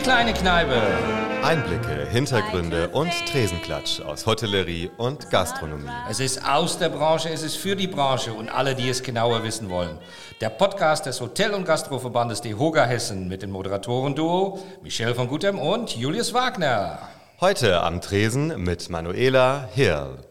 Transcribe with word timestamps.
Die 0.00 0.04
kleine 0.04 0.32
Kneipe. 0.32 0.80
Einblicke, 1.42 2.06
Hintergründe 2.10 2.88
und 2.88 3.12
Tresenklatsch 3.26 4.00
aus 4.00 4.24
Hotellerie 4.24 4.90
und 4.96 5.28
Gastronomie. 5.28 5.90
Es 6.08 6.20
ist 6.20 6.42
aus 6.42 6.78
der 6.78 6.88
Branche, 6.88 7.28
es 7.28 7.42
ist 7.42 7.56
für 7.56 7.76
die 7.76 7.86
Branche 7.86 8.32
und 8.32 8.48
alle, 8.48 8.74
die 8.74 8.88
es 8.88 9.02
genauer 9.02 9.42
wissen 9.44 9.68
wollen. 9.68 9.98
Der 10.40 10.48
Podcast 10.48 11.04
des 11.04 11.20
Hotel- 11.20 11.52
und 11.52 11.66
Gastroverbandes 11.66 12.40
DEHOGA 12.40 12.86
Hessen 12.86 13.28
mit 13.28 13.42
dem 13.42 13.50
Moderatoren-Duo 13.50 14.60
Michel 14.82 15.14
von 15.14 15.28
Gutem 15.28 15.58
und 15.58 15.94
Julius 15.94 16.32
Wagner. 16.32 17.00
Heute 17.42 17.82
am 17.82 18.00
Tresen 18.00 18.64
mit 18.64 18.88
Manuela 18.88 19.68
Hirl. 19.74 20.29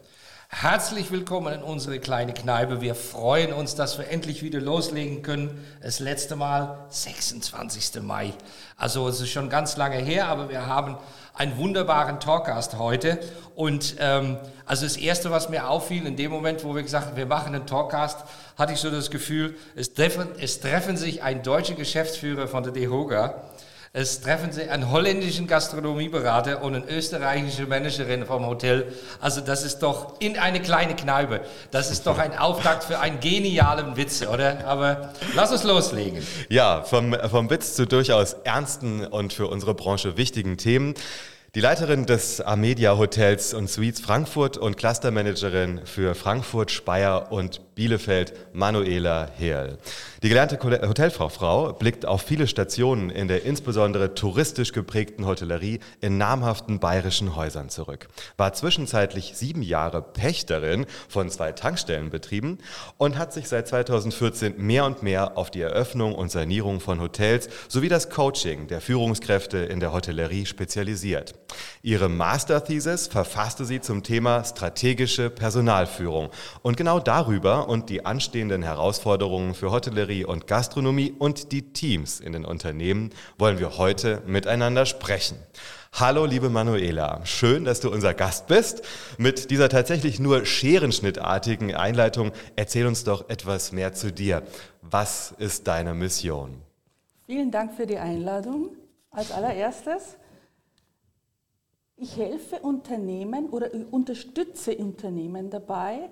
Herzlich 0.52 1.12
willkommen 1.12 1.54
in 1.54 1.62
unsere 1.62 2.00
kleine 2.00 2.34
Kneipe. 2.34 2.80
Wir 2.80 2.96
freuen 2.96 3.52
uns, 3.52 3.76
dass 3.76 3.98
wir 3.98 4.08
endlich 4.08 4.42
wieder 4.42 4.60
loslegen 4.60 5.22
können. 5.22 5.64
Das 5.80 6.00
letzte 6.00 6.34
Mal 6.34 6.86
26. 6.88 8.02
Mai. 8.02 8.34
Also 8.76 9.06
es 9.06 9.20
ist 9.20 9.30
schon 9.30 9.48
ganz 9.48 9.76
lange 9.76 9.98
her, 9.98 10.26
aber 10.26 10.50
wir 10.50 10.66
haben 10.66 10.98
einen 11.34 11.56
wunderbaren 11.56 12.18
Talkgast 12.18 12.78
heute. 12.78 13.20
Und 13.54 13.94
ähm, 14.00 14.38
also 14.66 14.84
das 14.84 14.96
Erste, 14.96 15.30
was 15.30 15.50
mir 15.50 15.68
auffiel, 15.68 16.04
in 16.04 16.16
dem 16.16 16.32
Moment, 16.32 16.64
wo 16.64 16.74
wir 16.74 16.82
gesagt 16.82 17.06
haben, 17.06 17.16
wir 17.16 17.26
machen 17.26 17.54
einen 17.54 17.66
Talkcast, 17.66 18.18
hatte 18.58 18.72
ich 18.72 18.80
so 18.80 18.90
das 18.90 19.12
Gefühl, 19.12 19.56
es 19.76 19.94
treffen, 19.94 20.30
es 20.40 20.58
treffen 20.58 20.96
sich 20.96 21.22
ein 21.22 21.44
deutscher 21.44 21.74
Geschäftsführer 21.74 22.48
von 22.48 22.64
der 22.64 22.72
DEHOGA 22.72 23.40
es 23.92 24.20
treffen 24.20 24.52
sich 24.52 24.70
einen 24.70 24.88
holländischen 24.92 25.48
Gastronomieberater 25.48 26.62
und 26.62 26.76
eine 26.76 26.88
österreichische 26.88 27.66
Managerin 27.66 28.24
vom 28.24 28.46
Hotel. 28.46 28.92
Also 29.20 29.40
das 29.40 29.64
ist 29.64 29.80
doch 29.80 30.14
in 30.20 30.38
eine 30.38 30.62
kleine 30.62 30.94
Kneipe. 30.94 31.40
Das 31.72 31.90
ist 31.90 32.06
doch 32.06 32.18
ein 32.18 32.38
Auftakt 32.38 32.84
für 32.84 33.00
einen 33.00 33.18
genialen 33.18 33.96
Witz, 33.96 34.24
oder? 34.24 34.64
Aber 34.64 35.12
lass 35.34 35.50
uns 35.50 35.64
loslegen. 35.64 36.24
Ja, 36.48 36.82
vom, 36.82 37.16
vom 37.28 37.50
Witz 37.50 37.74
zu 37.74 37.84
durchaus 37.84 38.34
ernsten 38.44 39.04
und 39.04 39.32
für 39.32 39.48
unsere 39.48 39.74
Branche 39.74 40.16
wichtigen 40.16 40.56
Themen. 40.56 40.94
Die 41.56 41.60
Leiterin 41.60 42.06
des 42.06 42.40
Amedia 42.40 42.96
Hotels 42.96 43.54
und 43.54 43.68
Suites 43.68 44.00
Frankfurt 44.00 44.56
und 44.56 44.76
Clustermanagerin 44.76 45.80
für 45.84 46.14
Frankfurt, 46.14 46.70
Speyer 46.70 47.32
und 47.32 47.74
Bielefeld, 47.74 48.34
Manuela 48.52 49.28
Herl. 49.36 49.78
Die 50.22 50.28
gelernte 50.28 50.60
Hotelfrau 50.62 51.72
blickt 51.72 52.06
auf 52.06 52.22
viele 52.22 52.46
Stationen 52.46 53.10
in 53.10 53.26
der 53.26 53.44
insbesondere 53.44 54.14
touristisch 54.14 54.72
geprägten 54.72 55.26
Hotellerie 55.26 55.80
in 56.00 56.18
namhaften 56.18 56.78
bayerischen 56.78 57.34
Häusern 57.34 57.68
zurück. 57.68 58.06
War 58.36 58.52
zwischenzeitlich 58.52 59.32
sieben 59.34 59.62
Jahre 59.62 60.02
Pächterin 60.02 60.86
von 61.08 61.30
zwei 61.30 61.50
Tankstellenbetrieben 61.50 62.58
und 62.96 63.18
hat 63.18 63.32
sich 63.32 63.48
seit 63.48 63.66
2014 63.66 64.54
mehr 64.58 64.84
und 64.84 65.02
mehr 65.02 65.36
auf 65.36 65.50
die 65.50 65.62
Eröffnung 65.62 66.14
und 66.14 66.30
Sanierung 66.30 66.78
von 66.78 67.00
Hotels 67.00 67.48
sowie 67.66 67.88
das 67.88 68.08
Coaching 68.08 68.68
der 68.68 68.80
Führungskräfte 68.80 69.58
in 69.58 69.80
der 69.80 69.92
Hotellerie 69.92 70.46
spezialisiert. 70.46 71.34
Ihre 71.82 72.08
Masterthesis 72.08 73.06
verfasste 73.06 73.64
sie 73.64 73.80
zum 73.80 74.02
Thema 74.02 74.44
strategische 74.44 75.30
Personalführung 75.30 76.30
und 76.62 76.76
genau 76.76 77.00
darüber 77.00 77.68
und 77.68 77.88
die 77.88 78.04
anstehenden 78.04 78.62
Herausforderungen 78.62 79.54
für 79.54 79.70
Hotellerie 79.70 80.24
und 80.24 80.46
Gastronomie 80.46 81.14
und 81.18 81.52
die 81.52 81.72
Teams 81.72 82.20
in 82.20 82.32
den 82.32 82.44
Unternehmen 82.44 83.10
wollen 83.38 83.58
wir 83.58 83.78
heute 83.78 84.22
miteinander 84.26 84.86
sprechen. 84.86 85.36
Hallo, 85.92 86.24
liebe 86.24 86.50
Manuela. 86.50 87.20
Schön, 87.24 87.64
dass 87.64 87.80
du 87.80 87.90
unser 87.90 88.14
Gast 88.14 88.46
bist. 88.46 88.82
Mit 89.18 89.50
dieser 89.50 89.68
tatsächlich 89.68 90.20
nur 90.20 90.46
scherenschnittartigen 90.46 91.74
Einleitung 91.74 92.30
erzähl 92.54 92.86
uns 92.86 93.04
doch 93.04 93.28
etwas 93.28 93.72
mehr 93.72 93.92
zu 93.92 94.12
dir. 94.12 94.42
Was 94.82 95.34
ist 95.38 95.66
deine 95.66 95.92
Mission? 95.94 96.62
Vielen 97.26 97.50
Dank 97.50 97.74
für 97.74 97.86
die 97.86 97.98
Einladung. 97.98 98.70
Als 99.10 99.32
allererstes, 99.32 100.16
ich 102.00 102.16
helfe 102.16 102.60
Unternehmen 102.60 103.50
oder 103.50 103.70
unterstütze 103.90 104.74
Unternehmen 104.76 105.50
dabei, 105.50 106.08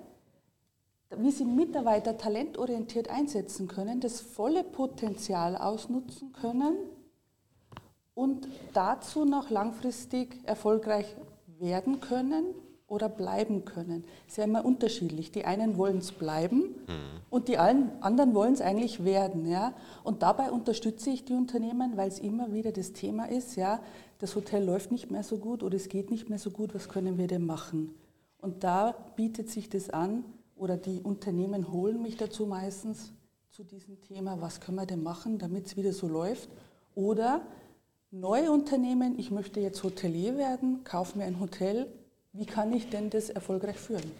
wie 1.16 1.31
sie 1.31 1.47
Mitarbeiter 1.47 2.19
talentorientiert 2.19 3.09
einsetzen 3.09 3.66
können, 3.66 3.99
das 4.00 4.21
volle 4.21 4.62
Potenzial 4.62 5.56
ausnutzen 5.56 6.32
können 6.34 6.76
und 8.15 8.47
dazu 8.75 9.25
noch 9.25 9.49
langfristig 9.49 10.38
erfolgreich 10.44 11.16
werden 11.59 12.00
können 12.00 12.44
oder 12.87 13.09
bleiben 13.09 13.65
können. 13.65 14.05
Sehr 14.26 14.44
immer 14.44 14.66
unterschiedlich. 14.66 15.31
Die 15.31 15.47
einen 15.47 15.78
wollen 15.78 15.99
es 15.99 16.12
bleiben 16.12 16.75
mhm. 16.87 17.20
und 17.31 17.49
die 17.49 17.56
anderen 17.56 18.34
wollen 18.34 18.53
es 18.53 18.60
eigentlich 18.60 19.05
werden. 19.05 19.47
Ja? 19.47 19.72
Und 20.05 20.22
dabei 20.22 20.50
unterstütze 20.50 21.10
ich 21.10 21.25
die 21.25 21.34
Unternehmen, 21.34 21.97
weil 21.97 22.09
es 22.09 22.19
immer 22.19 22.53
wieder 22.53 22.72
das 22.72 22.93
Thema 22.93 23.28
ist, 23.28 23.56
ja, 23.56 23.81
das 24.18 24.34
Hotel 24.34 24.64
läuft 24.64 24.92
nicht 24.92 25.10
mehr 25.10 25.22
so 25.22 25.38
gut 25.38 25.62
oder 25.62 25.76
es 25.76 25.88
geht 25.88 26.10
nicht 26.10 26.28
mehr 26.28 26.38
so 26.38 26.50
gut, 26.50 26.74
was 26.74 26.88
können 26.88 27.18
wir 27.18 27.26
denn 27.26 27.46
machen? 27.46 27.94
Und 28.38 28.64
da 28.64 28.92
bietet 29.16 29.50
sich 29.50 29.68
das 29.68 29.90
an, 29.90 30.24
oder 30.58 30.76
die 30.76 31.00
Unternehmen 31.00 31.70
holen 31.70 32.02
mich 32.02 32.16
dazu 32.16 32.46
meistens 32.46 33.12
zu 33.50 33.64
diesem 33.64 34.00
Thema, 34.02 34.40
was 34.40 34.60
können 34.60 34.76
wir 34.76 34.86
denn 34.86 35.02
machen, 35.02 35.38
damit 35.38 35.66
es 35.66 35.76
wieder 35.76 35.92
so 35.92 36.08
läuft. 36.08 36.48
Oder 36.94 37.42
neue 38.10 38.50
Unternehmen, 38.50 39.18
ich 39.18 39.30
möchte 39.30 39.60
jetzt 39.60 39.82
Hotelier 39.82 40.36
werden, 40.36 40.82
kaufe 40.84 41.16
mir 41.16 41.24
ein 41.24 41.40
Hotel, 41.40 41.86
wie 42.32 42.46
kann 42.46 42.72
ich 42.72 42.88
denn 42.90 43.10
das 43.10 43.30
erfolgreich 43.30 43.76
führen? 43.76 44.10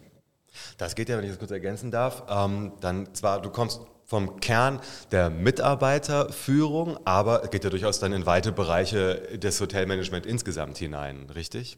Das 0.79 0.95
geht 0.95 1.09
ja, 1.09 1.17
wenn 1.17 1.25
ich 1.25 1.31
das 1.31 1.39
kurz 1.39 1.51
ergänzen 1.51 1.91
darf, 1.91 2.25
ähm, 2.29 2.73
dann 2.81 3.15
zwar, 3.15 3.43
du 3.43 3.51
kommst 3.51 3.81
vom 4.09 4.41
Kern 4.41 4.81
der 5.13 5.29
Mitarbeiterführung, 5.29 6.99
aber 7.05 7.43
geht 7.49 7.63
ja 7.63 7.69
durchaus 7.69 8.01
dann 8.01 8.15
in 8.15 8.25
weite 8.25 8.53
Bereiche 8.53 9.39
des 9.39 9.61
Hotelmanagement 9.61 10.25
insgesamt 10.25 10.79
hinein, 10.79 11.29
richtig? 11.35 11.77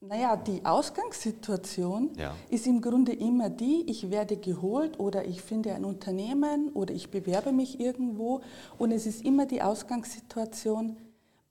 Naja, 0.00 0.36
die 0.36 0.64
Ausgangssituation 0.64 2.12
ja. 2.16 2.36
ist 2.50 2.68
im 2.68 2.80
Grunde 2.80 3.12
immer 3.12 3.50
die, 3.50 3.84
ich 3.88 4.12
werde 4.12 4.36
geholt 4.36 5.00
oder 5.00 5.24
ich 5.24 5.42
finde 5.42 5.74
ein 5.74 5.84
Unternehmen 5.84 6.70
oder 6.72 6.94
ich 6.94 7.10
bewerbe 7.10 7.50
mich 7.50 7.80
irgendwo 7.80 8.40
und 8.78 8.92
es 8.92 9.04
ist 9.04 9.24
immer 9.24 9.46
die 9.46 9.60
Ausgangssituation, 9.60 10.96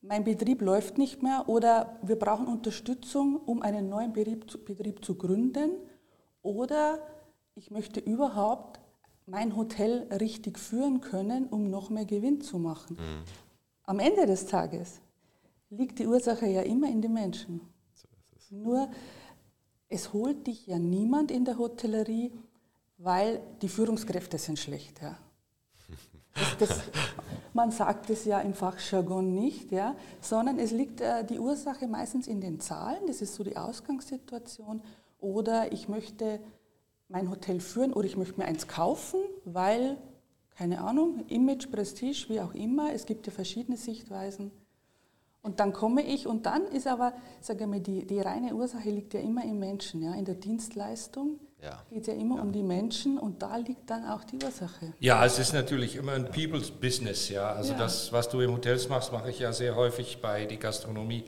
mein 0.01 0.23
Betrieb 0.23 0.61
läuft 0.61 0.97
nicht 0.97 1.23
mehr 1.23 1.43
oder 1.47 1.97
wir 2.03 2.17
brauchen 2.17 2.47
Unterstützung, 2.47 3.35
um 3.45 3.61
einen 3.61 3.89
neuen 3.89 4.13
Betrieb 4.13 4.49
zu, 4.49 4.63
Betrieb 4.63 5.03
zu 5.03 5.15
gründen 5.15 5.71
oder 6.41 6.99
ich 7.55 7.69
möchte 7.69 7.99
überhaupt 7.99 8.79
mein 9.25 9.55
Hotel 9.55 10.07
richtig 10.11 10.59
führen 10.59 11.01
können, 11.01 11.47
um 11.47 11.69
noch 11.69 11.89
mehr 11.89 12.05
Gewinn 12.05 12.41
zu 12.41 12.59
machen. 12.59 12.97
Mhm. 12.97 13.23
Am 13.83 13.99
Ende 13.99 14.25
des 14.25 14.45
Tages 14.45 15.01
liegt 15.69 15.99
die 15.99 16.07
Ursache 16.07 16.47
ja 16.47 16.61
immer 16.61 16.89
in 16.89 17.01
den 17.01 17.13
Menschen. 17.13 17.61
Nur 18.49 18.89
es 19.89 20.13
holt 20.13 20.47
dich 20.47 20.67
ja 20.67 20.77
niemand 20.77 21.31
in 21.31 21.45
der 21.45 21.57
Hotellerie, 21.57 22.31
weil 22.97 23.41
die 23.61 23.69
Führungskräfte 23.69 24.37
sind 24.37 24.59
schlecht. 24.59 25.01
Ja. 25.01 25.17
Das, 26.35 26.57
das, 26.57 26.81
man 27.53 27.71
sagt 27.71 28.09
es 28.09 28.25
ja 28.25 28.39
im 28.41 28.53
Fachjargon 28.53 29.33
nicht, 29.33 29.71
ja, 29.71 29.95
sondern 30.21 30.57
es 30.57 30.71
liegt 30.71 31.01
äh, 31.01 31.23
die 31.23 31.39
Ursache 31.39 31.87
meistens 31.87 32.27
in 32.27 32.41
den 32.41 32.59
Zahlen, 32.59 33.05
das 33.07 33.21
ist 33.21 33.35
so 33.35 33.43
die 33.43 33.57
Ausgangssituation, 33.57 34.81
oder 35.19 35.71
ich 35.71 35.87
möchte 35.87 36.39
mein 37.13 37.29
Hotel 37.29 37.59
führen 37.59 37.93
oder 37.93 38.07
ich 38.07 38.17
möchte 38.17 38.39
mir 38.39 38.45
eins 38.45 38.67
kaufen, 38.67 39.19
weil, 39.45 39.97
keine 40.57 40.81
Ahnung, 40.81 41.23
Image, 41.27 41.69
Prestige, 41.71 42.25
wie 42.27 42.41
auch 42.41 42.55
immer, 42.55 42.91
es 42.91 43.05
gibt 43.05 43.27
ja 43.27 43.31
verschiedene 43.31 43.77
Sichtweisen. 43.77 44.51
Und 45.43 45.59
dann 45.59 45.73
komme 45.73 46.01
ich 46.01 46.25
und 46.25 46.47
dann 46.47 46.65
ist 46.65 46.87
aber, 46.87 47.13
sage 47.39 47.65
ich 47.65 47.69
mal, 47.69 47.79
die, 47.79 48.07
die 48.07 48.19
reine 48.19 48.55
Ursache 48.55 48.89
liegt 48.89 49.13
ja 49.13 49.19
immer 49.19 49.43
im 49.43 49.59
Menschen, 49.59 50.01
ja, 50.01 50.15
in 50.15 50.25
der 50.25 50.35
Dienstleistung. 50.35 51.39
Ja. 51.61 51.81
geht 51.89 52.01
es 52.01 52.07
ja 52.07 52.13
immer 52.13 52.37
ja. 52.37 52.41
um 52.41 52.51
die 52.51 52.63
Menschen 52.63 53.17
und 53.17 53.41
da 53.41 53.55
liegt 53.55 53.89
dann 53.89 54.05
auch 54.05 54.25
die 54.25 54.35
Ursache. 54.43 54.93
Ja, 54.99 55.25
es 55.25 55.39
ist 55.39 55.53
natürlich 55.53 55.95
immer 55.95 56.11
ein 56.11 56.25
People's 56.25 56.71
Business, 56.71 57.29
ja. 57.29 57.53
Also 57.53 57.71
ja. 57.71 57.77
das, 57.77 58.11
was 58.11 58.27
du 58.27 58.41
im 58.41 58.51
Hotels 58.51 58.89
machst, 58.89 59.13
mache 59.13 59.29
ich 59.29 59.39
ja 59.39 59.53
sehr 59.53 59.75
häufig 59.75 60.21
bei 60.21 60.45
der 60.45 60.57
Gastronomie. 60.57 61.23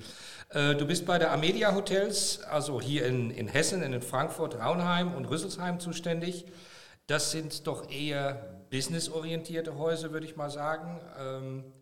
Äh, 0.56 0.74
du 0.76 0.88
bist 0.88 1.06
bei 1.06 1.20
der 1.20 1.34
Amedia 1.34 1.76
Hotels, 1.76 2.42
also 2.44 2.80
hier 2.80 3.06
in, 3.06 3.30
in 3.30 3.50
Hessen, 3.50 3.82
in 3.82 4.02
Frankfurt, 4.02 4.58
Raunheim 4.58 5.14
und 5.14 5.26
Rüsselsheim 5.26 5.82
zuständig. 5.82 6.46
Das 7.08 7.32
sind 7.32 7.68
doch 7.68 7.90
eher 7.90 8.64
businessorientierte 8.70 9.78
Häuser, 9.78 10.14
würde 10.14 10.26
ich 10.26 10.38
mal 10.38 10.50
sagen. 10.50 11.02
Ähm, 11.20 11.74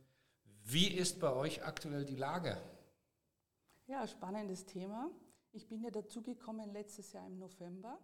wie 0.64 0.88
ist 0.88 1.20
bei 1.20 1.32
euch 1.32 1.64
aktuell 1.64 2.04
die 2.04 2.16
Lage? 2.16 2.58
Ja, 3.86 4.08
spannendes 4.08 4.66
Thema. 4.66 5.12
Ich 5.52 5.68
bin 5.68 5.84
ja 5.84 5.92
dazugekommen 5.92 6.74
letztes 6.74 7.14
Jahr 7.14 7.28
im 7.28 7.38
November 7.38 8.00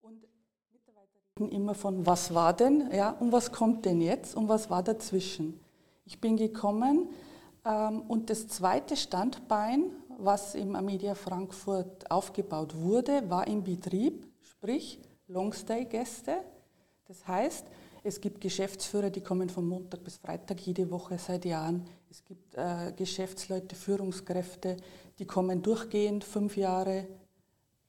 und 0.00 0.26
Mitarbeiter 0.72 1.18
reden 1.38 1.50
immer 1.50 1.74
von, 1.74 2.06
was 2.06 2.32
war 2.32 2.54
denn, 2.56 2.90
ja, 2.90 3.10
und 3.10 3.32
was 3.32 3.52
kommt 3.52 3.84
denn 3.84 4.00
jetzt 4.00 4.34
und 4.34 4.48
was 4.48 4.70
war 4.70 4.82
dazwischen. 4.82 5.60
Ich 6.06 6.22
bin 6.22 6.38
gekommen 6.38 7.10
und 8.08 8.30
das 8.30 8.48
zweite 8.48 8.96
Standbein, 8.96 9.90
was 10.16 10.54
im 10.54 10.74
Amedia 10.74 11.14
Frankfurt 11.14 12.10
aufgebaut 12.10 12.74
wurde, 12.74 13.28
war 13.28 13.46
im 13.46 13.62
Betrieb, 13.62 14.26
sprich 14.42 15.00
Longstay-Gäste. 15.26 16.38
Das 17.06 17.26
heißt, 17.28 17.66
Es 18.08 18.20
gibt 18.20 18.40
Geschäftsführer, 18.40 19.10
die 19.10 19.20
kommen 19.20 19.50
von 19.50 19.66
Montag 19.66 20.04
bis 20.04 20.16
Freitag 20.16 20.60
jede 20.60 20.90
Woche 20.90 21.18
seit 21.18 21.44
Jahren. 21.44 21.84
Es 22.10 22.24
gibt 22.24 22.54
äh, 22.54 22.92
Geschäftsleute, 22.96 23.74
Führungskräfte, 23.74 24.76
die 25.18 25.26
kommen 25.26 25.62
durchgehend 25.62 26.24
fünf 26.24 26.56
Jahre, 26.56 27.06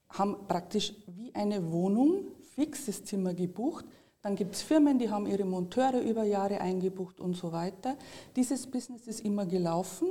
haben 0.09 0.35
praktisch 0.47 0.93
wie 1.07 1.33
eine 1.35 1.71
Wohnung, 1.71 2.25
fixes 2.55 3.05
Zimmer 3.05 3.33
gebucht. 3.33 3.85
Dann 4.21 4.36
gibt 4.36 4.56
es 4.56 4.62
Firmen, 4.62 5.00
die 5.00 5.10
haben 5.10 5.25
ihre 5.27 5.45
Monteure 5.45 6.01
über 6.01 6.24
Jahre 6.24 6.60
eingebucht 6.60 7.19
und 7.21 7.36
so 7.36 7.51
weiter. 7.51 7.95
Dieses 8.36 8.68
Business 8.68 9.07
ist 9.07 9.21
immer 9.21 9.45
gelaufen, 9.45 10.10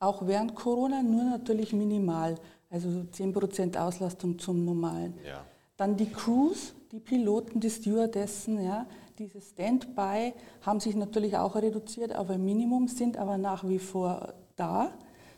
auch 0.00 0.26
während 0.26 0.54
Corona, 0.54 1.02
nur 1.02 1.24
natürlich 1.24 1.72
minimal. 1.72 2.36
Also 2.70 2.88
10% 2.88 3.76
Auslastung 3.78 4.38
zum 4.38 4.64
Normalen. 4.64 5.14
Ja. 5.26 5.44
Dann 5.76 5.96
die 5.96 6.10
Crews, 6.10 6.74
die 6.92 7.00
Piloten, 7.00 7.60
die 7.60 7.70
Stewardessen, 7.70 8.62
ja, 8.62 8.86
diese 9.18 9.40
Standby 9.40 10.32
haben 10.62 10.80
sich 10.80 10.96
natürlich 10.96 11.36
auch 11.36 11.54
reduziert 11.54 12.16
auf 12.16 12.30
ein 12.30 12.44
Minimum, 12.44 12.88
sind 12.88 13.16
aber 13.16 13.38
nach 13.38 13.68
wie 13.68 13.78
vor 13.78 14.34
da. 14.56 14.92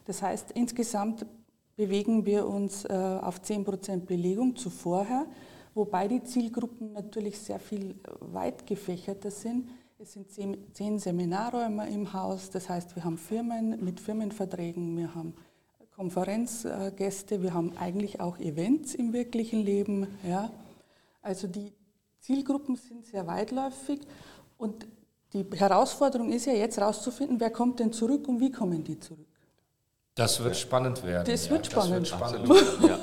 Das 0.04 0.22
heißt, 0.22 0.52
insgesamt 0.52 1.26
bewegen 1.76 2.26
wir 2.26 2.46
uns 2.46 2.84
äh, 2.84 2.92
auf 2.92 3.40
10% 3.40 4.06
Belegung 4.06 4.56
zu 4.56 4.70
vorher, 4.70 5.26
wobei 5.74 6.08
die 6.08 6.22
Zielgruppen 6.22 6.92
natürlich 6.92 7.38
sehr 7.38 7.58
viel 7.58 7.94
weit 8.20 8.66
gefächerter 8.66 9.30
sind. 9.30 9.68
Es 9.98 10.12
sind 10.14 10.30
zehn, 10.74 10.98
Seminarräume 10.98 11.88
im 11.88 12.12
Haus, 12.12 12.50
das 12.50 12.68
heißt, 12.68 12.96
wir 12.96 13.04
haben 13.04 13.18
Firmen 13.18 13.84
mit 13.84 14.00
Firmenverträgen, 14.00 14.96
wir 14.96 15.14
haben 15.14 15.34
Konferenzgäste, 15.94 17.42
wir 17.42 17.54
haben 17.54 17.76
eigentlich 17.78 18.20
auch 18.20 18.38
Events 18.38 18.94
im 18.94 19.12
wirklichen 19.12 19.60
Leben. 19.60 20.08
Ja. 20.28 20.50
Also 21.22 21.46
die 21.46 21.72
Zielgruppen 22.18 22.76
sind 22.76 23.06
sehr 23.06 23.26
weitläufig 23.26 24.00
und 24.58 24.86
die 25.32 25.46
Herausforderung 25.54 26.32
ist 26.32 26.46
ja 26.46 26.52
jetzt 26.52 26.78
herauszufinden, 26.78 27.38
wer 27.40 27.50
kommt 27.50 27.78
denn 27.80 27.92
zurück 27.92 28.28
und 28.28 28.40
wie 28.40 28.50
kommen 28.50 28.82
die 28.82 28.98
zurück. 28.98 29.26
Das 30.14 30.42
wird 30.42 30.56
spannend 30.56 31.02
werden. 31.04 31.24
Das 31.24 31.48
wird 31.48 31.66
ja, 31.66 31.70
spannend. 31.70 32.10
Das 32.10 32.20
wird 32.20 32.40
spannend. 32.42 32.82
ja. 32.88 32.98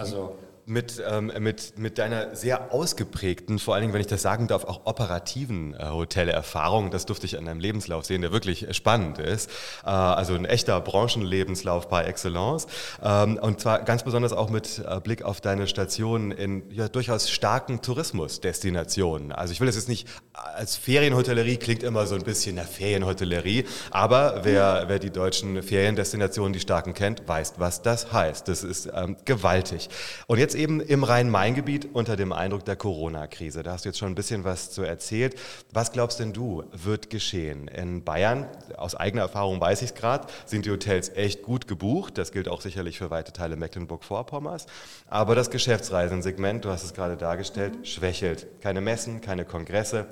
Also 0.00 0.36
mit, 0.66 1.00
ähm, 1.08 1.32
mit, 1.38 1.78
mit 1.78 1.98
deiner 1.98 2.34
sehr 2.34 2.72
ausgeprägten, 2.72 3.60
vor 3.60 3.74
allen 3.74 3.82
Dingen, 3.82 3.92
wenn 3.94 4.00
ich 4.00 4.08
das 4.08 4.22
sagen 4.22 4.48
darf, 4.48 4.64
auch 4.64 4.84
operativen 4.84 5.74
äh, 5.74 5.88
Hotelerfahrung. 5.88 6.90
Das 6.90 7.06
durfte 7.06 7.26
ich 7.26 7.38
an 7.38 7.44
deinem 7.44 7.60
Lebenslauf 7.60 8.04
sehen, 8.04 8.22
der 8.22 8.32
wirklich 8.32 8.66
spannend 8.76 9.18
ist. 9.18 9.48
Äh, 9.84 9.90
also 9.90 10.34
ein 10.34 10.44
echter 10.44 10.80
Branchenlebenslauf 10.80 11.88
par 11.88 12.06
excellence. 12.06 12.66
Ähm, 13.00 13.38
und 13.40 13.60
zwar 13.60 13.82
ganz 13.84 14.02
besonders 14.02 14.32
auch 14.32 14.50
mit 14.50 14.82
äh, 14.84 15.00
Blick 15.00 15.22
auf 15.22 15.40
deine 15.40 15.68
Stationen 15.68 16.32
in 16.32 16.64
ja, 16.72 16.88
durchaus 16.88 17.30
starken 17.30 17.80
Tourismusdestinationen. 17.80 19.30
Also 19.30 19.52
ich 19.52 19.60
will 19.60 19.66
das 19.66 19.76
jetzt 19.76 19.88
nicht 19.88 20.08
als 20.32 20.74
Ferienhotellerie, 20.74 21.58
klingt 21.58 21.84
immer 21.84 22.06
so 22.06 22.16
ein 22.16 22.24
bisschen 22.24 22.56
nach 22.56 22.66
Ferienhotellerie, 22.66 23.66
aber 23.92 24.40
wer, 24.42 24.84
wer 24.88 24.98
die 24.98 25.10
deutschen 25.10 25.62
Feriendestinationen, 25.62 26.52
die 26.52 26.60
starken 26.60 26.92
kennt, 26.92 27.26
weiß, 27.28 27.54
was 27.58 27.82
das 27.82 28.12
heißt. 28.12 28.48
Das 28.48 28.64
ist 28.64 28.90
ähm, 28.92 29.16
gewaltig. 29.24 29.88
Und 30.26 30.38
jetzt 30.38 30.55
eben 30.56 30.80
im 30.80 31.04
Rhein-Main-Gebiet 31.04 31.90
unter 31.92 32.16
dem 32.16 32.32
Eindruck 32.32 32.64
der 32.64 32.76
Corona-Krise. 32.76 33.62
Da 33.62 33.72
hast 33.72 33.84
du 33.84 33.90
jetzt 33.90 33.98
schon 33.98 34.10
ein 34.10 34.14
bisschen 34.14 34.44
was 34.44 34.70
zu 34.70 34.82
erzählt. 34.82 35.36
Was 35.72 35.92
glaubst 35.92 36.18
denn 36.18 36.32
du, 36.32 36.64
wird 36.72 37.10
geschehen? 37.10 37.68
In 37.68 38.02
Bayern, 38.02 38.46
aus 38.76 38.94
eigener 38.94 39.22
Erfahrung 39.22 39.60
weiß 39.60 39.82
ich 39.82 39.90
es 39.90 39.94
gerade, 39.94 40.26
sind 40.46 40.66
die 40.66 40.70
Hotels 40.70 41.10
echt 41.10 41.42
gut 41.42 41.68
gebucht. 41.68 42.18
Das 42.18 42.32
gilt 42.32 42.48
auch 42.48 42.60
sicherlich 42.60 42.98
für 42.98 43.10
weite 43.10 43.32
Teile 43.32 43.56
Mecklenburg-Vorpommerns. 43.56 44.66
Aber 45.06 45.34
das 45.34 45.50
Geschäftsreisensegment, 45.50 46.64
du 46.64 46.70
hast 46.70 46.84
es 46.84 46.94
gerade 46.94 47.16
dargestellt, 47.16 47.78
mhm. 47.78 47.84
schwächelt. 47.84 48.46
Keine 48.60 48.80
Messen, 48.80 49.20
keine 49.20 49.44
Kongresse. 49.44 50.06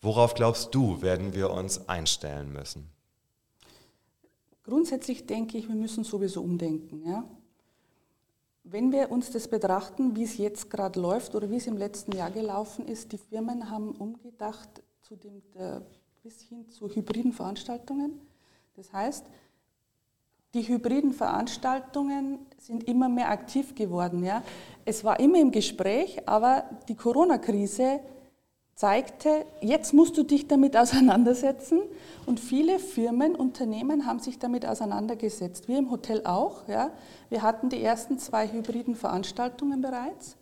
Worauf 0.00 0.34
glaubst 0.34 0.74
du, 0.74 1.02
werden 1.02 1.34
wir 1.34 1.50
uns 1.50 1.88
einstellen 1.88 2.52
müssen? 2.52 2.88
Grundsätzlich 4.62 5.26
denke 5.26 5.56
ich, 5.56 5.66
wir 5.66 5.74
müssen 5.74 6.04
sowieso 6.04 6.42
umdenken. 6.42 7.02
Ja? 7.06 7.24
Wenn 8.70 8.92
wir 8.92 9.10
uns 9.10 9.30
das 9.30 9.48
betrachten, 9.48 10.14
wie 10.14 10.24
es 10.24 10.36
jetzt 10.36 10.68
gerade 10.68 11.00
läuft 11.00 11.34
oder 11.34 11.50
wie 11.50 11.56
es 11.56 11.66
im 11.66 11.78
letzten 11.78 12.12
Jahr 12.12 12.30
gelaufen 12.30 12.86
ist, 12.86 13.12
die 13.12 13.16
Firmen 13.16 13.70
haben 13.70 13.92
umgedacht 13.92 14.68
zu 15.00 15.16
dem, 15.16 15.40
äh, 15.54 15.80
bis 16.22 16.42
hin 16.42 16.68
zu 16.68 16.86
hybriden 16.90 17.32
Veranstaltungen. 17.32 18.20
Das 18.76 18.92
heißt, 18.92 19.24
die 20.52 20.68
hybriden 20.68 21.14
Veranstaltungen 21.14 22.40
sind 22.58 22.84
immer 22.84 23.08
mehr 23.08 23.30
aktiv 23.30 23.74
geworden. 23.74 24.22
Ja. 24.22 24.42
Es 24.84 25.02
war 25.02 25.18
immer 25.18 25.40
im 25.40 25.50
Gespräch, 25.50 26.28
aber 26.28 26.64
die 26.88 26.94
Corona-Krise 26.94 28.00
zeigte, 28.78 29.44
jetzt 29.60 29.92
musst 29.92 30.16
du 30.16 30.22
dich 30.22 30.46
damit 30.46 30.76
auseinandersetzen. 30.76 31.80
Und 32.26 32.38
viele 32.38 32.78
Firmen, 32.78 33.34
Unternehmen 33.34 34.06
haben 34.06 34.20
sich 34.20 34.38
damit 34.38 34.64
auseinandergesetzt. 34.64 35.66
Wir 35.66 35.78
im 35.78 35.90
Hotel 35.90 36.24
auch. 36.24 36.68
Ja. 36.68 36.92
Wir 37.28 37.42
hatten 37.42 37.70
die 37.70 37.82
ersten 37.82 38.20
zwei 38.20 38.46
hybriden 38.46 38.94
Veranstaltungen 38.94 39.82
bereits. 39.82 40.36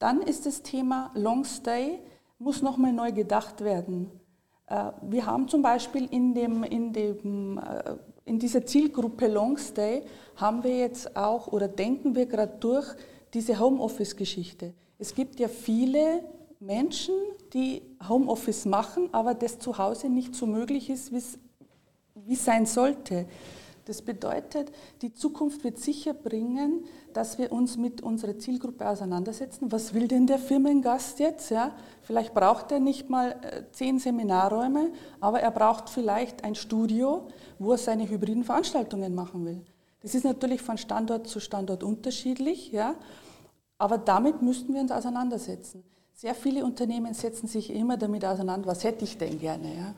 Dann 0.00 0.22
ist 0.22 0.44
das 0.44 0.62
Thema 0.62 1.12
Long 1.14 1.44
Stay, 1.44 2.00
muss 2.40 2.62
nochmal 2.62 2.92
neu 2.92 3.12
gedacht 3.12 3.60
werden. 3.60 4.10
Äh, 4.66 4.90
wir 5.02 5.24
haben 5.24 5.46
zum 5.46 5.62
Beispiel 5.62 6.08
in, 6.10 6.34
dem, 6.34 6.64
in, 6.64 6.92
dem, 6.92 7.58
äh, 7.58 7.94
in 8.24 8.40
dieser 8.40 8.66
Zielgruppe 8.66 9.28
Long 9.28 9.56
Stay, 9.56 10.02
haben 10.34 10.64
wir 10.64 10.78
jetzt 10.78 11.16
auch 11.16 11.46
oder 11.46 11.68
denken 11.68 12.16
wir 12.16 12.26
gerade 12.26 12.54
durch 12.58 12.88
diese 13.34 13.60
Homeoffice-Geschichte. 13.60 14.74
Es 14.98 15.14
gibt 15.14 15.38
ja 15.38 15.46
viele 15.46 16.24
Menschen, 16.62 17.14
die 17.52 17.82
Homeoffice 18.08 18.64
machen, 18.66 19.08
aber 19.12 19.34
das 19.34 19.58
zu 19.58 19.78
Hause 19.78 20.08
nicht 20.08 20.34
so 20.34 20.46
möglich 20.46 20.90
ist, 20.90 21.12
wie 21.12 22.34
es 22.34 22.44
sein 22.44 22.66
sollte. 22.66 23.26
Das 23.84 24.00
bedeutet, 24.00 24.70
die 25.02 25.12
Zukunft 25.12 25.64
wird 25.64 25.78
sicher 25.78 26.14
bringen, 26.14 26.84
dass 27.14 27.38
wir 27.38 27.50
uns 27.50 27.76
mit 27.76 28.00
unserer 28.00 28.38
Zielgruppe 28.38 28.88
auseinandersetzen. 28.88 29.72
Was 29.72 29.92
will 29.92 30.06
denn 30.06 30.28
der 30.28 30.38
Firmengast 30.38 31.18
jetzt? 31.18 31.50
Ja? 31.50 31.74
Vielleicht 32.02 32.32
braucht 32.32 32.70
er 32.70 32.78
nicht 32.78 33.10
mal 33.10 33.32
äh, 33.42 33.64
zehn 33.72 33.98
Seminarräume, 33.98 34.92
aber 35.18 35.40
er 35.40 35.50
braucht 35.50 35.90
vielleicht 35.90 36.44
ein 36.44 36.54
Studio, 36.54 37.26
wo 37.58 37.72
er 37.72 37.78
seine 37.78 38.08
hybriden 38.08 38.44
Veranstaltungen 38.44 39.16
machen 39.16 39.44
will. 39.44 39.62
Das 40.00 40.14
ist 40.14 40.24
natürlich 40.24 40.62
von 40.62 40.78
Standort 40.78 41.26
zu 41.26 41.40
Standort 41.40 41.82
unterschiedlich, 41.82 42.70
ja? 42.70 42.94
aber 43.78 43.98
damit 43.98 44.42
müssten 44.42 44.74
wir 44.74 44.80
uns 44.80 44.92
auseinandersetzen. 44.92 45.82
Sehr 46.14 46.34
viele 46.34 46.64
Unternehmen 46.64 47.14
setzen 47.14 47.48
sich 47.48 47.70
immer 47.70 47.96
damit 47.96 48.24
auseinander, 48.24 48.66
was 48.68 48.84
hätte 48.84 49.04
ich 49.04 49.18
denn 49.18 49.38
gerne. 49.38 49.74
Ja? 49.74 49.94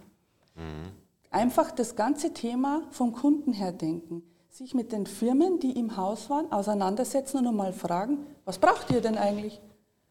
Mhm. 0.63 0.91
Einfach 1.31 1.71
das 1.71 1.97
ganze 1.97 2.33
Thema 2.33 2.83
vom 2.91 3.13
Kunden 3.13 3.53
her 3.53 3.73
denken. 3.73 4.23
Sich 4.49 4.73
mit 4.73 4.93
den 4.93 5.07
Firmen, 5.07 5.59
die 5.59 5.73
im 5.73 5.97
Haus 5.97 6.31
waren, 6.31 6.51
auseinandersetzen 6.53 7.45
und 7.45 7.57
mal 7.57 7.73
fragen, 7.73 8.19
was 8.45 8.59
braucht 8.59 8.91
ihr 8.91 9.01
denn 9.01 9.19
eigentlich? 9.19 9.61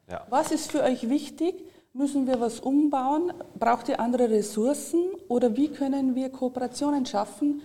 Ja. 0.09 0.27
Was 0.29 0.51
ist 0.51 0.71
für 0.71 0.83
euch 0.83 1.07
wichtig? 1.07 1.63
Müssen 1.93 2.27
wir 2.27 2.41
was 2.41 2.59
umbauen? 2.59 3.31
Braucht 3.57 3.87
ihr 3.87 3.99
andere 3.99 4.29
Ressourcen? 4.29 5.11
Oder 5.29 5.55
wie 5.55 5.69
können 5.69 6.15
wir 6.15 6.29
Kooperationen 6.29 7.05
schaffen, 7.05 7.61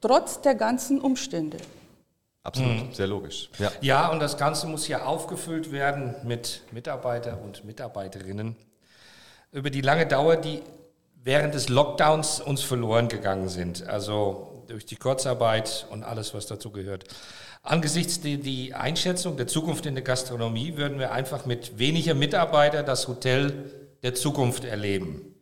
trotz 0.00 0.40
der 0.40 0.54
ganzen 0.54 1.00
Umstände? 1.00 1.56
Absolut, 2.44 2.88
mhm. 2.88 2.92
sehr 2.92 3.06
logisch. 3.06 3.48
Ja. 3.58 3.72
ja, 3.80 4.08
und 4.08 4.20
das 4.20 4.36
Ganze 4.36 4.66
muss 4.66 4.86
ja 4.86 5.04
aufgefüllt 5.04 5.72
werden 5.72 6.14
mit 6.24 6.60
Mitarbeiter 6.72 7.40
und 7.42 7.64
Mitarbeiterinnen. 7.64 8.54
Über 9.50 9.70
die 9.70 9.80
lange 9.80 10.06
Dauer, 10.06 10.36
die 10.36 10.62
während 11.22 11.54
des 11.54 11.70
Lockdowns 11.70 12.40
uns 12.40 12.62
verloren 12.62 13.08
gegangen 13.08 13.48
sind, 13.48 13.88
also 13.88 14.62
durch 14.68 14.84
die 14.84 14.96
Kurzarbeit 14.96 15.86
und 15.90 16.04
alles, 16.04 16.34
was 16.34 16.46
dazu 16.46 16.70
gehört. 16.70 17.04
Angesichts 17.62 18.20
der 18.20 18.36
die 18.36 18.74
Einschätzung 18.74 19.38
der 19.38 19.46
Zukunft 19.46 19.86
in 19.86 19.94
der 19.94 20.04
Gastronomie 20.04 20.76
würden 20.76 20.98
wir 20.98 21.12
einfach 21.12 21.46
mit 21.46 21.78
weniger 21.78 22.12
Mitarbeiter 22.12 22.82
das 22.82 23.08
Hotel 23.08 23.70
der 24.02 24.14
Zukunft 24.14 24.66
erleben. 24.66 25.34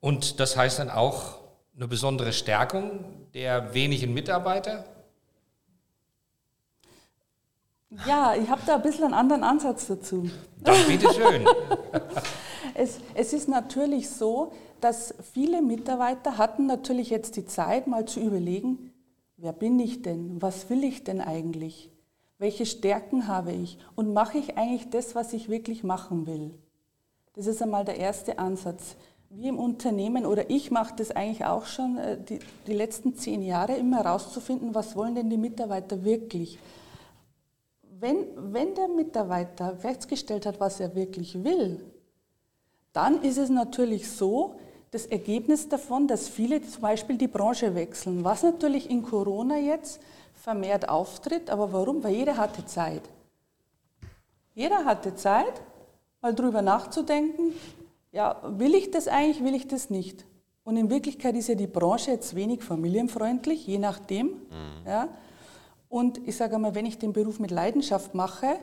Und 0.00 0.40
das 0.40 0.58
heißt 0.58 0.78
dann 0.78 0.90
auch 0.90 1.38
eine 1.74 1.88
besondere 1.88 2.34
Stärkung 2.34 3.30
der 3.32 3.72
wenigen 3.72 4.12
Mitarbeiter 4.12 4.84
Ja, 8.06 8.34
ich 8.34 8.48
habe 8.48 8.62
da 8.66 8.76
ein 8.76 8.82
bisschen 8.82 9.04
einen 9.04 9.14
anderen 9.14 9.44
Ansatz 9.44 9.86
dazu. 9.86 10.28
Dann 10.62 10.76
bitteschön. 10.86 11.46
es, 12.74 12.98
es 13.14 13.32
ist 13.32 13.48
natürlich 13.48 14.10
so, 14.10 14.52
dass 14.80 15.14
viele 15.32 15.62
Mitarbeiter 15.62 16.36
hatten 16.36 16.66
natürlich 16.66 17.10
jetzt 17.10 17.36
die 17.36 17.46
Zeit, 17.46 17.86
mal 17.86 18.04
zu 18.04 18.20
überlegen, 18.20 18.92
wer 19.36 19.52
bin 19.52 19.78
ich 19.78 20.02
denn? 20.02 20.42
Was 20.42 20.68
will 20.70 20.84
ich 20.84 21.04
denn 21.04 21.20
eigentlich? 21.20 21.90
Welche 22.38 22.66
Stärken 22.66 23.28
habe 23.28 23.52
ich? 23.52 23.78
Und 23.94 24.12
mache 24.12 24.38
ich 24.38 24.58
eigentlich 24.58 24.90
das, 24.90 25.14
was 25.14 25.32
ich 25.32 25.48
wirklich 25.48 25.84
machen 25.84 26.26
will? 26.26 26.52
Das 27.34 27.46
ist 27.46 27.62
einmal 27.62 27.84
der 27.84 27.96
erste 27.96 28.38
Ansatz. 28.38 28.96
Wir 29.30 29.48
im 29.48 29.58
Unternehmen, 29.58 30.26
oder 30.26 30.50
ich 30.50 30.70
mache 30.70 30.94
das 30.96 31.10
eigentlich 31.10 31.44
auch 31.44 31.66
schon 31.66 31.98
äh, 31.98 32.22
die, 32.22 32.38
die 32.66 32.74
letzten 32.74 33.16
zehn 33.16 33.42
Jahre, 33.42 33.76
immer 33.76 34.04
herauszufinden, 34.04 34.74
was 34.74 34.94
wollen 34.94 35.14
denn 35.14 35.30
die 35.30 35.36
Mitarbeiter 35.36 36.04
wirklich? 36.04 36.58
Wenn, 38.04 38.52
wenn 38.52 38.74
der 38.74 38.88
Mitarbeiter 38.88 39.76
festgestellt 39.76 40.44
hat, 40.44 40.60
was 40.60 40.78
er 40.78 40.94
wirklich 40.94 41.42
will, 41.42 41.80
dann 42.92 43.22
ist 43.22 43.38
es 43.38 43.48
natürlich 43.48 44.10
so, 44.10 44.56
das 44.90 45.06
Ergebnis 45.06 45.70
davon, 45.70 46.06
dass 46.06 46.28
viele 46.28 46.60
zum 46.62 46.82
Beispiel 46.82 47.16
die 47.16 47.28
Branche 47.28 47.74
wechseln, 47.74 48.22
was 48.22 48.42
natürlich 48.42 48.90
in 48.90 49.02
Corona 49.02 49.56
jetzt 49.56 50.00
vermehrt 50.34 50.88
auftritt. 50.88 51.48
Aber 51.48 51.72
warum? 51.72 52.04
Weil 52.04 52.14
jeder 52.14 52.36
hatte 52.36 52.66
Zeit. 52.66 53.02
Jeder 54.54 54.84
hatte 54.84 55.14
Zeit, 55.16 55.62
mal 56.20 56.34
drüber 56.34 56.60
nachzudenken, 56.60 57.54
ja, 58.12 58.40
will 58.46 58.74
ich 58.74 58.90
das 58.90 59.08
eigentlich, 59.08 59.42
will 59.42 59.54
ich 59.54 59.66
das 59.66 59.88
nicht? 59.88 60.26
Und 60.62 60.76
in 60.76 60.90
Wirklichkeit 60.90 61.34
ist 61.36 61.48
ja 61.48 61.54
die 61.54 61.66
Branche 61.66 62.10
jetzt 62.10 62.36
wenig 62.36 62.62
familienfreundlich, 62.62 63.66
je 63.66 63.78
nachdem. 63.78 64.26
Mhm. 64.26 64.86
Ja. 64.86 65.08
Und 65.94 66.26
ich 66.26 66.36
sage 66.36 66.58
mal, 66.58 66.74
wenn 66.74 66.86
ich 66.86 66.98
den 66.98 67.12
Beruf 67.12 67.38
mit 67.38 67.52
Leidenschaft 67.52 68.16
mache, 68.16 68.58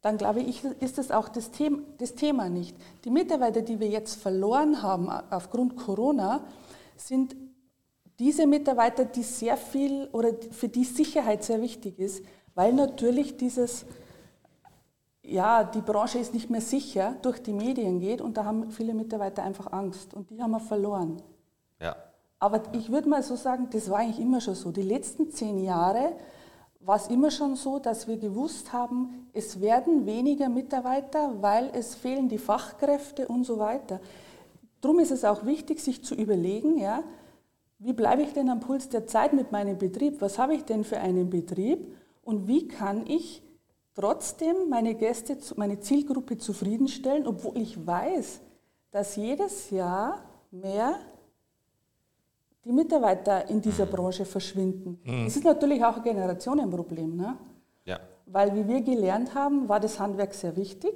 dann 0.00 0.18
glaube 0.18 0.40
ich, 0.40 0.64
ist 0.80 0.98
das 0.98 1.12
auch 1.12 1.28
das 1.28 1.52
Thema, 1.52 1.78
das 1.98 2.16
Thema 2.16 2.48
nicht. 2.48 2.76
Die 3.04 3.10
Mitarbeiter, 3.10 3.62
die 3.62 3.78
wir 3.78 3.86
jetzt 3.88 4.20
verloren 4.20 4.82
haben 4.82 5.08
aufgrund 5.08 5.76
Corona, 5.76 6.40
sind 6.96 7.36
diese 8.18 8.48
Mitarbeiter, 8.48 9.04
die 9.04 9.22
sehr 9.22 9.56
viel 9.56 10.08
oder 10.10 10.32
für 10.50 10.68
die 10.68 10.82
Sicherheit 10.82 11.44
sehr 11.44 11.62
wichtig 11.62 12.00
ist, 12.00 12.24
weil 12.56 12.72
natürlich 12.72 13.36
dieses, 13.36 13.86
ja, 15.22 15.62
die 15.62 15.80
Branche 15.80 16.18
ist 16.18 16.34
nicht 16.34 16.50
mehr 16.50 16.60
sicher, 16.60 17.14
durch 17.22 17.40
die 17.40 17.52
Medien 17.52 18.00
geht 18.00 18.20
und 18.20 18.36
da 18.36 18.44
haben 18.44 18.72
viele 18.72 18.94
Mitarbeiter 18.94 19.44
einfach 19.44 19.72
Angst 19.72 20.12
und 20.12 20.28
die 20.28 20.42
haben 20.42 20.50
wir 20.50 20.58
verloren. 20.58 21.22
Ja. 21.80 21.94
Aber 22.42 22.60
ich 22.72 22.90
würde 22.90 23.08
mal 23.08 23.22
so 23.22 23.36
sagen, 23.36 23.68
das 23.70 23.88
war 23.88 24.00
eigentlich 24.00 24.18
immer 24.18 24.40
schon 24.40 24.56
so. 24.56 24.72
Die 24.72 24.82
letzten 24.82 25.30
zehn 25.30 25.62
Jahre 25.62 26.16
war 26.80 26.96
es 26.96 27.06
immer 27.06 27.30
schon 27.30 27.54
so, 27.54 27.78
dass 27.78 28.08
wir 28.08 28.16
gewusst 28.16 28.72
haben, 28.72 29.28
es 29.32 29.60
werden 29.60 30.06
weniger 30.06 30.48
Mitarbeiter, 30.48 31.40
weil 31.40 31.70
es 31.72 31.94
fehlen 31.94 32.28
die 32.28 32.38
Fachkräfte 32.38 33.28
und 33.28 33.44
so 33.44 33.60
weiter. 33.60 34.00
Darum 34.80 34.98
ist 34.98 35.12
es 35.12 35.24
auch 35.24 35.46
wichtig, 35.46 35.78
sich 35.78 36.02
zu 36.02 36.16
überlegen, 36.16 36.78
ja, 36.78 37.04
wie 37.78 37.92
bleibe 37.92 38.22
ich 38.22 38.32
denn 38.32 38.50
am 38.50 38.58
Puls 38.58 38.88
der 38.88 39.06
Zeit 39.06 39.34
mit 39.34 39.52
meinem 39.52 39.78
Betrieb? 39.78 40.20
Was 40.20 40.40
habe 40.40 40.56
ich 40.56 40.64
denn 40.64 40.82
für 40.82 40.98
einen 40.98 41.30
Betrieb? 41.30 41.96
Und 42.24 42.48
wie 42.48 42.66
kann 42.66 43.06
ich 43.06 43.40
trotzdem 43.94 44.68
meine 44.68 44.96
Gäste, 44.96 45.38
meine 45.54 45.78
Zielgruppe 45.78 46.38
zufriedenstellen, 46.38 47.24
obwohl 47.28 47.56
ich 47.58 47.86
weiß, 47.86 48.40
dass 48.90 49.14
jedes 49.14 49.70
Jahr 49.70 50.24
mehr 50.50 50.98
die 52.64 52.72
Mitarbeiter 52.72 53.48
in 53.48 53.60
dieser 53.60 53.86
mhm. 53.86 53.90
Branche 53.90 54.24
verschwinden. 54.24 55.00
Mhm. 55.04 55.24
Das 55.24 55.36
ist 55.36 55.44
natürlich 55.44 55.84
auch 55.84 55.96
ein 55.96 56.02
Generationenproblem. 56.02 57.16
Ne? 57.16 57.36
Ja. 57.84 58.00
Weil, 58.26 58.54
wie 58.54 58.66
wir 58.66 58.80
gelernt 58.82 59.34
haben, 59.34 59.68
war 59.68 59.80
das 59.80 59.98
Handwerk 59.98 60.34
sehr 60.34 60.56
wichtig. 60.56 60.92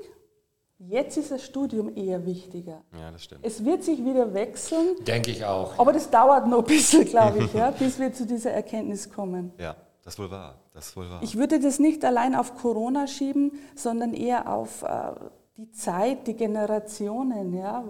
Jetzt 0.78 1.16
ist 1.16 1.30
das 1.30 1.42
Studium 1.42 1.96
eher 1.96 2.24
wichtiger. 2.26 2.82
Ja, 2.92 3.10
das 3.10 3.24
stimmt. 3.24 3.46
Es 3.46 3.64
wird 3.64 3.82
sich 3.82 4.04
wieder 4.04 4.34
wechseln. 4.34 4.96
Denke 5.06 5.30
ich 5.30 5.42
auch. 5.42 5.78
Aber 5.78 5.92
das 5.92 6.10
dauert 6.10 6.46
noch 6.46 6.58
ein 6.58 6.64
bisschen, 6.64 7.04
glaube 7.06 7.44
ich, 7.44 7.54
ja, 7.54 7.70
bis 7.70 7.98
wir 7.98 8.12
zu 8.12 8.26
dieser 8.26 8.50
Erkenntnis 8.50 9.10
kommen. 9.10 9.52
Ja, 9.58 9.74
das 10.04 10.18
wohl 10.18 10.30
wahr. 10.30 10.60
Das 10.74 10.94
wohl 10.94 11.08
wahr. 11.08 11.20
Ich 11.22 11.38
würde 11.38 11.58
das 11.60 11.78
nicht 11.78 12.04
allein 12.04 12.34
auf 12.34 12.54
Corona 12.56 13.06
schieben, 13.06 13.52
sondern 13.74 14.12
eher 14.12 14.52
auf 14.52 14.82
äh, 14.82 15.12
die 15.56 15.70
Zeit, 15.72 16.26
die 16.26 16.34
Generationen. 16.34 17.54
Ja? 17.54 17.82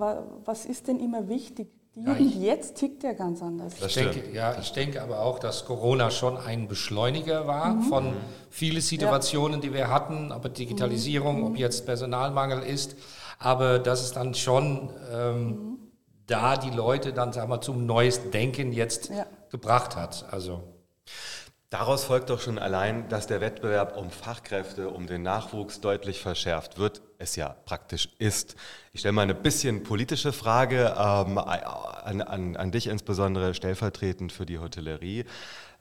Was 0.45 0.65
ist 0.65 0.87
denn 0.87 1.01
immer 1.01 1.29
wichtig? 1.29 1.76
Die 1.97 2.03
ja, 2.03 2.13
Jugend 2.13 2.43
jetzt 2.43 2.77
tickt 2.77 3.03
ja 3.05 3.15
ganz 3.15 3.41
anders. 3.41 3.73
Ich 3.81 3.95
denke, 3.95 4.31
ja, 4.31 4.55
ich 4.61 4.71
denke 4.73 5.01
aber 5.01 5.21
auch, 5.21 5.39
dass 5.39 5.65
Corona 5.65 6.11
schon 6.11 6.37
ein 6.37 6.69
Beschleuniger 6.69 7.47
war 7.47 7.73
mhm. 7.73 7.83
von 7.85 8.13
vielen 8.51 8.83
Situationen, 8.83 9.63
ja. 9.63 9.69
die 9.69 9.73
wir 9.73 9.89
hatten, 9.89 10.31
aber 10.31 10.51
Digitalisierung, 10.51 11.39
mhm. 11.39 11.47
ob 11.47 11.57
jetzt 11.57 11.87
Personalmangel 11.87 12.63
ist, 12.63 12.97
aber 13.39 13.79
dass 13.79 14.03
es 14.03 14.13
dann 14.13 14.35
schon 14.35 14.91
ähm, 15.11 15.49
mhm. 15.49 15.79
da 16.27 16.59
die 16.59 16.69
Leute 16.69 17.15
dann 17.15 17.33
sagen 17.33 17.49
wir, 17.49 17.63
zum 17.63 17.87
neues 17.87 18.31
Denken 18.31 18.73
jetzt 18.73 19.09
ja. 19.09 19.25
gebracht 19.51 19.97
hat. 19.97 20.27
Also 20.31 20.76
Daraus 21.69 22.05
folgt 22.05 22.31
doch 22.31 22.41
schon 22.41 22.61
allein, 22.61 23.09
dass 23.09 23.27
der 23.27 23.41
Wettbewerb 23.41 23.97
um 23.97 24.11
Fachkräfte, 24.11 24.89
um 24.89 25.09
den 25.09 25.23
Nachwuchs 25.23 25.81
deutlich 25.81 26.21
verschärft 26.21 26.79
wird, 26.79 27.03
es 27.19 27.35
ja 27.35 27.57
praktisch 27.65 28.09
ist. 28.19 28.55
Ich 28.93 29.01
stelle 29.01 29.13
mal 29.13 29.23
eine 29.23 29.35
bisschen 29.35 29.83
politische 29.83 30.33
Frage 30.33 30.95
ähm, 30.97 31.39
an, 31.39 32.23
an, 32.23 32.57
an 32.57 32.71
dich 32.71 32.87
insbesondere 32.87 33.53
stellvertretend 33.53 34.31
für 34.31 34.47
die 34.47 34.61
Hotellerie. 34.61 35.25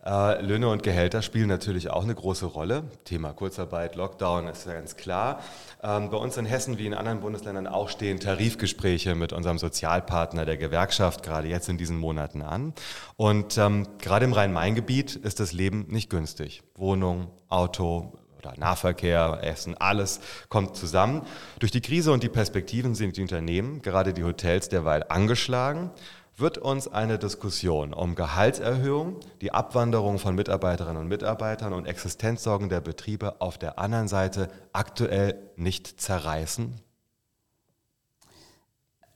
Äh, 0.06 0.40
Löhne 0.42 0.70
und 0.70 0.84
Gehälter 0.84 1.24
spielen 1.24 1.48
natürlich 1.48 1.90
auch 1.90 2.04
eine 2.04 2.14
große 2.14 2.46
Rolle. 2.46 2.84
Thema 3.06 3.34
Kurzarbeit, 3.34 3.96
Lockdown 3.96 4.48
ist 4.48 4.68
ganz 4.68 4.98
klar. 4.98 5.40
Ähm, 5.82 6.12
bei 6.12 6.18
uns 6.18 6.38
in 6.38 6.46
Hessen 6.46 6.78
wie 6.78 6.86
in 6.86 6.94
anderen 6.94 7.22
Bundesländern 7.22 7.66
auch 7.66 7.90
stehen 7.90 8.20
Tarifgespräche 8.20 9.16
mit 9.16 9.34
unserem 9.34 9.58
Sozialpartner 9.58 10.46
der 10.46 10.58
Gewerkschaft 10.58 11.24
gerade 11.24 11.48
jetzt 11.48 11.70
in 11.70 11.80
diesen 11.80 11.98
Monaten 11.98 12.44
an. 12.44 12.74
Und 13.18 13.58
ähm, 13.58 13.88
gerade 13.98 14.26
im 14.26 14.34
Rhein-Main-Gebiet 14.34 15.16
ist 15.16 15.40
das 15.40 15.54
Leben 15.54 15.88
nicht 15.90 16.12
günstig. 16.12 16.62
Wohnung, 16.76 17.32
Auto, 17.50 18.14
oder 18.38 18.54
Nahverkehr, 18.58 19.40
Essen, 19.42 19.76
alles 19.76 20.20
kommt 20.50 20.76
zusammen. 20.78 21.24
Durch 21.58 21.72
die 21.72 21.82
Krise 21.82 22.12
und 22.12 22.22
die 22.22 22.30
Perspektiven 22.30 22.94
sind 22.94 23.18
die 23.18 23.24
Unternehmen, 23.24 23.82
gerade 23.82 24.14
die 24.14 24.24
Hotels, 24.24 24.70
derweil 24.70 25.04
angeschlagen 25.10 25.90
wird 26.38 26.58
uns 26.58 26.88
eine 26.88 27.18
Diskussion 27.18 27.94
um 27.94 28.16
Gehaltserhöhung, 28.16 29.20
die 29.42 29.52
Abwanderung 29.52 30.20
von 30.20 30.36
Mitarbeiterinnen 30.36 31.02
und 31.02 31.08
Mitarbeitern 31.08 31.74
und 31.74 31.86
Existenzsorgen 31.86 32.70
der 32.70 32.82
Betriebe 32.82 33.40
auf 33.42 33.58
der 33.58 33.80
anderen 33.80 34.08
Seite 34.08 34.50
aktuell 34.74 35.52
nicht 35.56 36.02
zerreißen? 36.02 36.76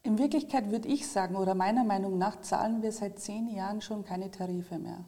In 0.01 0.17
Wirklichkeit 0.17 0.71
würde 0.71 0.87
ich 0.87 1.09
sagen, 1.09 1.35
oder 1.35 1.55
meiner 1.55 1.83
Meinung 1.83 2.17
nach 2.17 2.41
zahlen 2.41 2.81
wir 2.81 2.91
seit 2.91 3.19
zehn 3.19 3.49
Jahren 3.49 3.81
schon 3.81 4.05
keine 4.05 4.31
Tarife 4.31 4.79
mehr. 4.79 5.03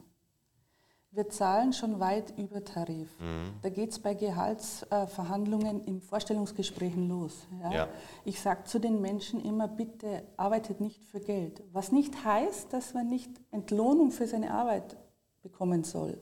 Wir 1.13 1.27
zahlen 1.30 1.74
schon 1.74 2.00
weit 2.00 2.38
über 2.38 2.63
Tarif. 2.63 3.10
Mhm. 3.20 3.53
Da 3.62 3.70
geht 3.70 3.91
es 3.91 4.00
bei 4.00 4.13
Gehaltsverhandlungen 4.13 5.84
in 5.84 6.00
Vorstellungsgesprächen 6.00 7.10
los. 7.10 7.48
Ja? 7.62 7.72
Ja. 7.74 7.88
Ich 8.24 8.39
sage 8.39 8.63
zu 8.63 8.80
den 8.80 9.01
Menschen 9.01 9.44
immer, 9.44 9.68
bitte 9.68 10.24
arbeitet 10.38 10.80
nicht 10.80 11.03
für 11.06 11.20
Geld. 11.20 11.63
Was 11.74 11.91
nicht 11.91 12.24
heißt, 12.24 12.72
dass 12.72 12.94
man 12.94 13.10
nicht 13.10 13.30
Entlohnung 13.51 14.12
für 14.12 14.25
seine 14.25 14.53
Arbeit 14.53 14.96
bekommen 15.41 15.84
soll. 15.84 16.18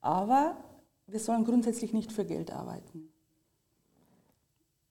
Aber 0.00 0.56
wir 1.06 1.20
sollen 1.20 1.44
grundsätzlich 1.44 1.92
nicht 1.92 2.10
für 2.10 2.24
Geld 2.24 2.50
arbeiten. 2.50 3.10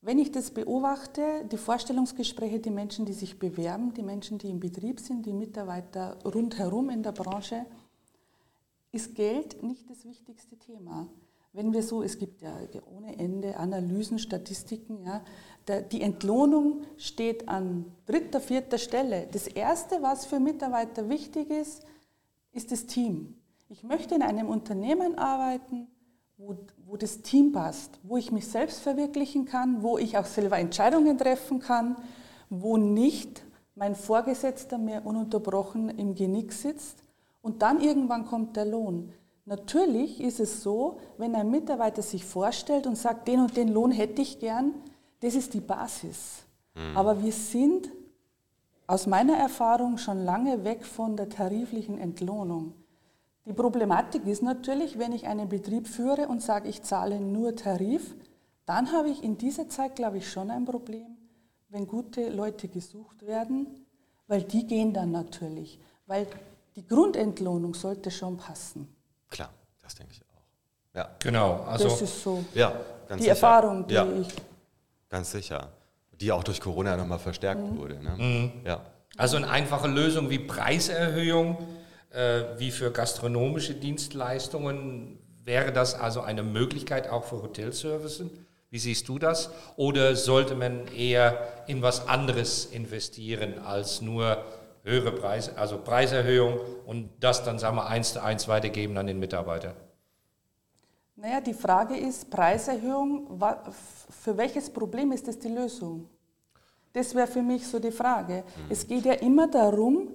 Wenn 0.02 0.20
ich 0.20 0.32
das 0.32 0.52
beobachte, 0.52 1.44
die 1.52 1.58
Vorstellungsgespräche, 1.58 2.60
die 2.60 2.70
Menschen, 2.70 3.06
die 3.06 3.14
sich 3.14 3.40
bewerben, 3.40 3.96
die 3.96 4.04
Menschen, 4.04 4.38
die 4.38 4.50
im 4.50 4.60
Betrieb 4.60 5.00
sind, 5.00 5.26
die 5.26 5.34
Mitarbeiter 5.34 6.18
rundherum 6.24 6.92
in 6.92 7.02
der 7.02 7.14
Branche, 7.14 7.66
ist 8.98 9.14
Geld 9.14 9.62
nicht 9.62 9.88
das 9.90 10.06
wichtigste 10.06 10.58
Thema. 10.58 11.08
Wenn 11.54 11.72
wir 11.72 11.84
so, 11.84 12.02
es 12.02 12.18
gibt 12.18 12.42
ja 12.42 12.52
ohne 12.96 13.18
Ende 13.20 13.58
Analysen, 13.58 14.18
Statistiken, 14.18 15.04
ja, 15.06 15.22
die 15.92 16.02
Entlohnung 16.02 16.82
steht 16.98 17.48
an 17.48 17.86
dritter, 18.08 18.42
vierter 18.42 18.80
Stelle. 18.80 19.28
Das 19.32 19.48
Erste, 19.48 20.02
was 20.02 20.26
für 20.26 20.40
Mitarbeiter 20.40 21.10
wichtig 21.10 21.52
ist, 21.52 21.84
ist 22.54 22.72
das 22.72 22.88
Team. 22.88 23.36
Ich 23.70 23.84
möchte 23.84 24.16
in 24.16 24.24
einem 24.24 24.50
Unternehmen 24.50 25.16
arbeiten, 25.18 25.88
wo, 26.38 26.58
wo 26.86 26.98
das 26.98 27.22
Team 27.22 27.52
passt, 27.52 28.00
wo 28.02 28.18
ich 28.18 28.32
mich 28.32 28.48
selbst 28.48 28.80
verwirklichen 28.80 29.46
kann, 29.46 29.84
wo 29.84 30.00
ich 30.00 30.18
auch 30.18 30.26
selber 30.26 30.58
Entscheidungen 30.58 31.20
treffen 31.20 31.60
kann, 31.60 31.98
wo 32.50 32.78
nicht 32.78 33.44
mein 33.76 33.94
Vorgesetzter 33.94 34.80
mir 34.80 35.06
ununterbrochen 35.06 35.90
im 35.90 36.16
Genick 36.16 36.52
sitzt, 36.52 37.04
und 37.42 37.62
dann 37.62 37.80
irgendwann 37.82 38.26
kommt 38.26 38.56
der 38.56 38.66
Lohn. 38.66 39.14
Natürlich 39.46 40.20
ist 40.20 40.40
es 40.40 40.62
so, 40.62 41.00
wenn 41.18 41.34
ein 41.36 41.50
Mitarbeiter 41.50 42.02
sich 42.02 42.26
vorstellt 42.26 42.86
und 42.86 42.98
sagt, 42.98 43.28
den 43.28 43.40
und 43.40 43.56
den 43.56 43.70
Lohn 43.70 43.92
hätte 43.92 44.22
ich 44.22 44.40
gern, 44.40 44.74
das 45.22 45.36
ist 45.36 45.54
die 45.54 45.62
Basis. 45.62 46.44
Mhm. 46.76 46.98
Aber 46.98 47.24
wir 47.24 47.32
sind 47.32 47.90
aus 48.88 49.08
meiner 49.08 49.38
Erfahrung 49.38 49.98
schon 49.98 50.24
lange 50.24 50.64
weg 50.64 50.86
von 50.86 51.16
der 51.18 51.30
tariflichen 51.30 51.98
Entlohnung. 51.98 52.74
Die 53.46 53.54
Problematik 53.54 54.26
ist 54.28 54.44
natürlich, 54.44 55.00
wenn 55.00 55.14
ich 55.14 55.28
einen 55.28 55.48
Betrieb 55.48 55.88
führe 55.88 56.28
und 56.28 56.42
sage, 56.42 56.68
ich 56.68 56.84
zahle 56.84 57.22
nur 57.22 57.56
Tarif, 57.56 58.16
dann 58.66 58.92
habe 58.92 59.10
ich 59.10 59.24
in 59.24 59.38
dieser 59.38 59.70
Zeit, 59.70 59.96
glaube 59.96 60.18
ich, 60.18 60.30
schon 60.30 60.52
ein 60.52 60.66
Problem, 60.66 61.18
wenn 61.70 61.88
gute 61.88 62.30
Leute 62.30 62.68
gesucht 62.68 63.26
werden, 63.26 63.86
weil 64.28 64.44
die 64.44 64.68
gehen 64.68 64.92
dann 64.92 65.12
natürlich. 65.12 65.80
Weil 66.06 66.28
die 66.78 66.86
Grundentlohnung 66.86 67.74
sollte 67.74 68.12
schon 68.12 68.38
passen. 68.38 68.88
Klar, 69.30 69.50
das 69.82 69.96
denke 69.96 70.14
ich 70.14 70.22
auch. 70.22 70.96
Ja. 70.96 71.10
Genau. 71.20 71.64
Also, 71.64 71.86
das 71.86 72.02
ist 72.04 72.22
so 72.22 72.46
ja, 72.54 72.72
die 73.10 73.20
sicher. 73.20 73.30
Erfahrung, 73.30 73.88
die 73.88 73.96
ja, 73.96 74.06
ich. 74.06 74.28
Ganz 75.10 75.32
sicher. 75.32 75.70
Die 76.12 76.32
auch 76.32 76.44
durch 76.44 76.62
Corona 76.62 76.96
nochmal 76.96 77.20
verstärkt 77.20 77.62
mhm. 77.62 77.78
wurde. 77.78 78.02
Ne? 78.02 78.16
Mhm. 78.18 78.52
Ja. 78.64 78.82
Also 79.18 79.38
eine 79.38 79.50
einfache 79.50 79.88
Lösung 79.88 80.30
wie 80.30 80.38
Preiserhöhung, 80.38 81.58
äh, 82.12 82.44
wie 82.58 82.70
für 82.70 82.92
gastronomische 82.92 83.74
Dienstleistungen, 83.74 85.18
wäre 85.44 85.72
das 85.72 85.96
also 85.96 86.22
eine 86.22 86.44
Möglichkeit 86.44 87.10
auch 87.10 87.24
für 87.24 87.42
Hotelservices? 87.42 88.28
Wie 88.70 88.80
siehst 88.80 89.08
du 89.08 89.18
das? 89.18 89.50
Oder 89.78 90.16
sollte 90.16 90.54
man 90.54 90.88
eher 90.90 91.64
in 91.68 91.82
was 91.82 92.08
anderes 92.08 92.66
investieren 92.66 93.60
als 93.60 94.02
nur 94.02 94.44
höhere 94.84 95.12
Preise, 95.12 95.58
also 95.58 95.78
Preiserhöhung 95.78 96.60
und 96.86 97.10
das 97.20 97.44
dann, 97.44 97.60
sagen 97.60 97.76
wir, 97.78 97.88
eins 97.88 98.14
zu 98.14 98.24
eins 98.24 98.48
weitergeben 98.48 98.98
an 98.98 99.08
den 99.08 99.20
Mitarbeiter? 99.20 99.76
Naja, 101.16 101.42
die 101.42 101.54
Frage 101.54 101.98
ist, 101.98 102.30
Preiserhöhung, 102.30 103.42
für 104.22 104.38
welches 104.38 104.70
Problem 104.70 105.12
ist 105.12 105.28
das 105.28 105.40
die 105.40 105.50
Lösung? 105.50 106.08
Das 106.94 107.14
wäre 107.16 107.28
für 107.28 107.42
mich 107.42 107.68
so 107.68 107.80
die 107.80 107.92
Frage. 107.92 108.44
Mhm. 108.44 108.66
Es 108.70 108.88
geht 108.88 109.06
ja 109.06 109.14
immer 109.14 109.48
darum, 109.48 110.10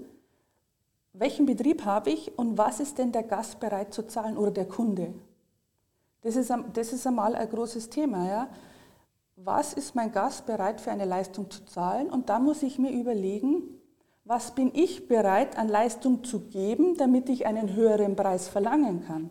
welchen 1.12 1.45
Betrieb 1.45 1.85
habe 1.85 2.11
ich 2.11 2.37
und 2.38 2.57
was 2.57 2.81
ist 2.81 2.99
denn 2.99 3.12
der 3.12 3.25
Gast 3.25 3.61
bereit 3.61 3.92
zu 3.92 4.07
zahlen 4.07 4.37
oder 4.37 4.50
der 4.50 4.66
Kunde? 4.66 5.12
Das 6.23 6.37
ist, 6.37 6.52
das 6.73 6.92
ist 6.92 7.07
einmal 7.07 7.35
ein 7.35 7.49
großes 7.49 7.90
Thema. 7.90 8.28
Ja? 8.28 8.49
Was 9.37 9.75
ist 9.75 9.95
mein 9.95 10.12
Gast 10.12 10.47
bereit 10.47 10.81
für 10.81 10.92
eine 10.92 11.04
Leistung 11.04 11.50
zu 11.50 11.64
zahlen? 11.64 12.09
Und 12.11 12.28
da 12.28 12.38
muss 12.38 12.62
ich 12.62 12.78
mir 12.78 12.92
überlegen, 12.92 13.62
was 14.25 14.55
bin 14.55 14.71
ich 14.75 15.09
bereit 15.09 15.59
an 15.59 15.69
Leistung 15.69 16.25
zu 16.25 16.49
geben, 16.49 16.97
damit 16.97 17.29
ich 17.29 17.47
einen 17.47 17.75
höheren 17.75 18.17
Preis 18.17 18.49
verlangen 18.49 19.05
kann. 19.07 19.31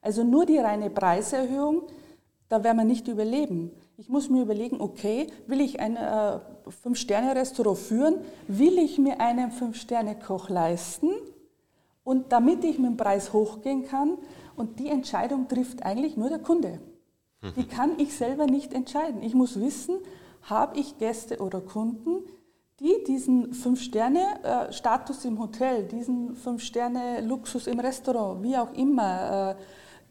Also 0.00 0.24
nur 0.24 0.46
die 0.46 0.58
reine 0.58 0.90
Preiserhöhung, 0.90 1.82
da 2.48 2.64
werden 2.64 2.78
wir 2.78 2.84
nicht 2.84 3.06
überleben. 3.08 3.70
Ich 3.96 4.08
muss 4.08 4.30
mir 4.30 4.42
überlegen, 4.42 4.80
okay, 4.80 5.26
will 5.46 5.60
ich 5.60 5.78
ein 5.78 5.96
äh, 5.96 6.40
Fünf-Sterne-Restaurant 6.68 7.78
führen? 7.78 8.14
Will 8.48 8.78
ich 8.78 8.98
mir 8.98 9.20
einen 9.20 9.52
Fünf-Sterne-Koch 9.52 10.48
leisten? 10.48 11.10
Und 12.02 12.32
damit 12.32 12.64
ich 12.64 12.78
mit 12.78 12.90
dem 12.92 12.96
Preis 12.96 13.32
hochgehen 13.32 13.86
kann, 13.86 14.16
und 14.56 14.78
die 14.78 14.88
Entscheidung 14.88 15.48
trifft 15.48 15.84
eigentlich 15.84 16.16
nur 16.18 16.28
der 16.28 16.38
Kunde. 16.38 16.80
Die 17.56 17.66
kann 17.66 17.98
ich 17.98 18.14
selber 18.14 18.44
nicht 18.44 18.74
entscheiden. 18.74 19.22
Ich 19.22 19.34
muss 19.34 19.58
wissen, 19.58 19.96
habe 20.42 20.78
ich 20.78 20.98
Gäste 20.98 21.38
oder 21.38 21.62
Kunden, 21.62 22.24
die 22.80 23.04
diesen 23.06 23.52
Fünf-Sterne-Status 23.52 25.26
im 25.26 25.38
Hotel, 25.38 25.84
diesen 25.84 26.34
Fünf-Sterne-Luxus 26.34 27.66
im 27.66 27.78
Restaurant, 27.78 28.42
wie 28.42 28.56
auch 28.56 28.72
immer, 28.72 29.50
äh, 29.50 29.56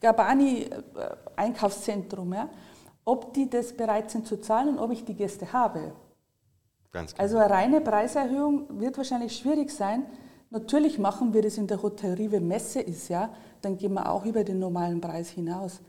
Gabani-Einkaufszentrum, 0.01 2.31
ja, 2.33 2.47
ob 3.03 3.33
die 3.33 3.49
das 3.49 3.73
bereit 3.73 4.11
sind 4.11 4.27
zu 4.27 4.39
zahlen 4.39 4.69
und 4.69 4.79
ob 4.79 4.91
ich 4.91 5.03
die 5.03 5.15
Gäste 5.15 5.51
habe. 5.51 5.93
Ganz 6.91 7.15
klar. 7.15 7.23
Also 7.23 7.39
eine 7.39 7.49
reine 7.49 7.81
Preiserhöhung 7.81 8.79
wird 8.79 8.95
wahrscheinlich 8.97 9.35
schwierig 9.35 9.71
sein. 9.71 10.05
Natürlich 10.51 10.99
machen 10.99 11.33
wir 11.33 11.41
das 11.41 11.57
in 11.57 11.65
der 11.65 11.81
Hotellerie, 11.81 12.29
wenn 12.31 12.47
Messe 12.47 12.81
ist, 12.81 13.09
ja, 13.09 13.33
dann 13.61 13.77
gehen 13.77 13.93
wir 13.93 14.11
auch 14.11 14.25
über 14.25 14.43
den 14.43 14.59
normalen 14.59 15.01
Preis 15.01 15.29
hinaus. 15.29 15.81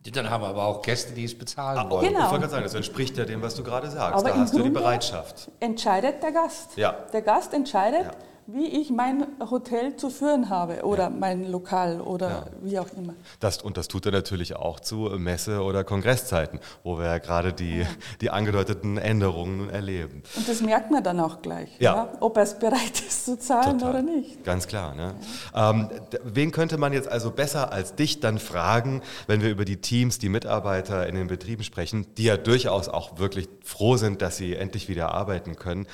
Dann 0.00 0.30
haben 0.30 0.42
wir 0.42 0.48
aber 0.48 0.64
auch 0.64 0.82
Gäste, 0.82 1.12
die 1.12 1.24
es 1.24 1.36
bezahlen 1.36 1.78
ah, 1.78 1.90
wollen. 1.90 2.08
Genau. 2.08 2.26
Ich 2.26 2.30
wollte 2.30 2.40
gerade 2.40 2.50
sagen, 2.50 2.62
das 2.62 2.74
entspricht 2.74 3.18
ja 3.18 3.24
dem, 3.24 3.42
was 3.42 3.54
du 3.54 3.64
gerade 3.64 3.90
sagst. 3.90 4.20
Aber 4.20 4.28
da 4.30 4.36
hast 4.36 4.52
Grunde 4.52 4.64
du 4.64 4.70
die 4.70 4.74
Bereitschaft. 4.74 5.50
Entscheidet 5.60 6.22
der 6.22 6.32
Gast. 6.32 6.76
Ja. 6.76 6.92
Der 7.12 7.22
Gast 7.22 7.52
entscheidet, 7.52 8.04
ja 8.04 8.12
wie 8.50 8.66
ich 8.66 8.88
mein 8.88 9.26
Hotel 9.50 9.96
zu 9.96 10.08
führen 10.08 10.48
habe 10.48 10.82
oder 10.82 11.04
ja. 11.04 11.10
mein 11.10 11.50
Lokal 11.50 12.00
oder 12.00 12.28
ja. 12.30 12.46
wie 12.62 12.78
auch 12.78 12.88
immer. 12.96 13.12
Das, 13.40 13.60
und 13.60 13.76
das 13.76 13.88
tut 13.88 14.06
er 14.06 14.12
natürlich 14.12 14.56
auch 14.56 14.80
zu 14.80 15.10
Messe- 15.18 15.62
oder 15.62 15.84
Kongresszeiten, 15.84 16.58
wo 16.82 16.98
wir 16.98 17.04
ja 17.04 17.18
gerade 17.18 17.52
die, 17.52 17.80
ja. 17.80 17.86
die 18.22 18.30
angedeuteten 18.30 18.96
Änderungen 18.96 19.68
erleben. 19.68 20.22
Und 20.34 20.48
das 20.48 20.62
merkt 20.62 20.90
man 20.90 21.04
dann 21.04 21.20
auch 21.20 21.42
gleich, 21.42 21.68
ja. 21.78 22.10
ob 22.20 22.38
er 22.38 22.44
es 22.44 22.58
bereit 22.58 23.02
ist 23.06 23.26
zu 23.26 23.38
zahlen 23.38 23.80
Total. 23.80 23.90
oder 23.90 24.02
nicht. 24.02 24.42
Ganz 24.44 24.66
klar. 24.66 24.94
Ne? 24.94 25.14
Ähm, 25.54 25.90
wen 26.24 26.50
könnte 26.50 26.78
man 26.78 26.94
jetzt 26.94 27.08
also 27.08 27.30
besser 27.30 27.70
als 27.70 27.96
dich 27.96 28.20
dann 28.20 28.38
fragen, 28.38 29.02
wenn 29.26 29.42
wir 29.42 29.50
über 29.50 29.66
die 29.66 29.82
Teams, 29.82 30.18
die 30.18 30.30
Mitarbeiter 30.30 31.06
in 31.06 31.16
den 31.16 31.26
Betrieben 31.26 31.64
sprechen, 31.64 32.06
die 32.16 32.24
ja 32.24 32.38
durchaus 32.38 32.88
auch 32.88 33.18
wirklich 33.18 33.46
froh 33.62 33.98
sind, 33.98 34.22
dass 34.22 34.38
sie 34.38 34.54
endlich 34.54 34.88
wieder 34.88 35.12
arbeiten 35.12 35.56
können 35.56 35.86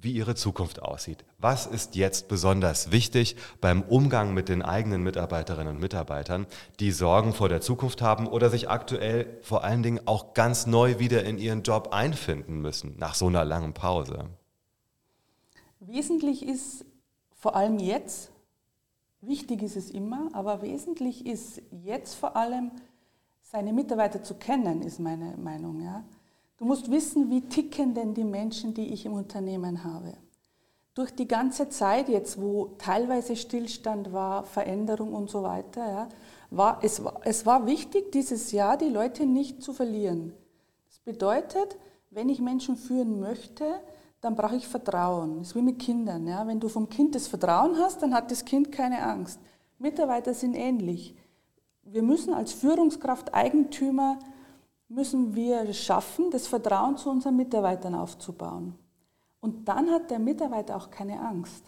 wie 0.00 0.12
ihre 0.12 0.34
Zukunft 0.34 0.80
aussieht. 0.82 1.24
Was 1.38 1.66
ist 1.66 1.96
jetzt 1.96 2.28
besonders 2.28 2.92
wichtig 2.92 3.36
beim 3.60 3.82
Umgang 3.82 4.32
mit 4.32 4.48
den 4.48 4.62
eigenen 4.62 5.02
Mitarbeiterinnen 5.02 5.74
und 5.74 5.80
Mitarbeitern, 5.80 6.46
die 6.78 6.92
Sorgen 6.92 7.32
vor 7.32 7.48
der 7.48 7.60
Zukunft 7.60 8.00
haben 8.00 8.26
oder 8.26 8.50
sich 8.50 8.70
aktuell 8.70 9.38
vor 9.42 9.64
allen 9.64 9.82
Dingen 9.82 10.00
auch 10.06 10.34
ganz 10.34 10.66
neu 10.66 10.98
wieder 10.98 11.24
in 11.24 11.38
ihren 11.38 11.62
Job 11.62 11.88
einfinden 11.92 12.60
müssen 12.60 12.94
nach 12.98 13.14
so 13.14 13.26
einer 13.26 13.44
langen 13.44 13.74
Pause? 13.74 14.26
Wesentlich 15.80 16.44
ist 16.44 16.84
vor 17.34 17.56
allem 17.56 17.78
jetzt, 17.78 18.30
wichtig 19.20 19.62
ist 19.62 19.76
es 19.76 19.90
immer, 19.90 20.28
aber 20.32 20.62
wesentlich 20.62 21.26
ist 21.26 21.62
jetzt 21.70 22.14
vor 22.14 22.36
allem, 22.36 22.70
seine 23.42 23.72
Mitarbeiter 23.72 24.22
zu 24.22 24.34
kennen, 24.34 24.82
ist 24.82 25.00
meine 25.00 25.36
Meinung. 25.36 25.80
Ja? 25.80 26.04
Du 26.58 26.64
musst 26.64 26.90
wissen, 26.90 27.30
wie 27.30 27.42
ticken 27.42 27.94
denn 27.94 28.14
die 28.14 28.24
Menschen, 28.24 28.74
die 28.74 28.92
ich 28.92 29.06
im 29.06 29.12
Unternehmen 29.12 29.84
habe. 29.84 30.14
Durch 30.94 31.14
die 31.14 31.28
ganze 31.28 31.68
Zeit 31.68 32.08
jetzt, 32.08 32.40
wo 32.40 32.74
teilweise 32.78 33.36
Stillstand 33.36 34.12
war, 34.12 34.42
Veränderung 34.42 35.14
und 35.14 35.30
so 35.30 35.44
weiter, 35.44 35.86
ja, 35.88 36.08
war, 36.50 36.80
es, 36.82 37.04
war, 37.04 37.20
es 37.24 37.46
war 37.46 37.66
wichtig, 37.66 38.10
dieses 38.10 38.50
Jahr 38.50 38.76
die 38.76 38.88
Leute 38.88 39.24
nicht 39.24 39.62
zu 39.62 39.72
verlieren. 39.72 40.32
Das 40.88 40.98
bedeutet, 40.98 41.76
wenn 42.10 42.28
ich 42.28 42.40
Menschen 42.40 42.76
führen 42.76 43.20
möchte, 43.20 43.64
dann 44.20 44.34
brauche 44.34 44.56
ich 44.56 44.66
Vertrauen. 44.66 45.38
Das 45.38 45.48
ist 45.48 45.54
wie 45.54 45.62
mit 45.62 45.78
Kindern. 45.78 46.26
Ja. 46.26 46.44
Wenn 46.44 46.58
du 46.58 46.68
vom 46.68 46.88
Kind 46.88 47.14
das 47.14 47.28
Vertrauen 47.28 47.76
hast, 47.78 48.02
dann 48.02 48.12
hat 48.12 48.32
das 48.32 48.44
Kind 48.44 48.72
keine 48.72 49.02
Angst. 49.02 49.38
Mitarbeiter 49.78 50.34
sind 50.34 50.54
ähnlich. 50.54 51.14
Wir 51.84 52.02
müssen 52.02 52.34
als 52.34 52.52
Führungskraft 52.52 53.32
Eigentümer 53.32 54.18
müssen 54.88 55.34
wir 55.34 55.72
schaffen, 55.74 56.30
das 56.30 56.46
Vertrauen 56.46 56.96
zu 56.96 57.10
unseren 57.10 57.36
Mitarbeitern 57.36 57.94
aufzubauen. 57.94 58.74
Und 59.40 59.68
dann 59.68 59.90
hat 59.90 60.10
der 60.10 60.18
Mitarbeiter 60.18 60.76
auch 60.76 60.90
keine 60.90 61.20
Angst. 61.20 61.64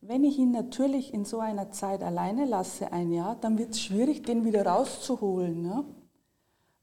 Wenn 0.00 0.24
ich 0.24 0.38
ihn 0.38 0.52
natürlich 0.52 1.12
in 1.12 1.24
so 1.24 1.40
einer 1.40 1.70
Zeit 1.70 2.02
alleine 2.02 2.44
lasse, 2.44 2.92
ein 2.92 3.12
Jahr, 3.12 3.36
dann 3.36 3.58
wird 3.58 3.70
es 3.70 3.80
schwierig, 3.80 4.22
den 4.22 4.44
wieder 4.44 4.66
rauszuholen. 4.66 5.62
Ne? 5.62 5.84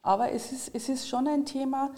Aber 0.01 0.31
es 0.31 0.51
ist, 0.51 0.71
es 0.73 0.89
ist 0.89 1.07
schon 1.07 1.27
ein 1.27 1.45
Thema, 1.45 1.91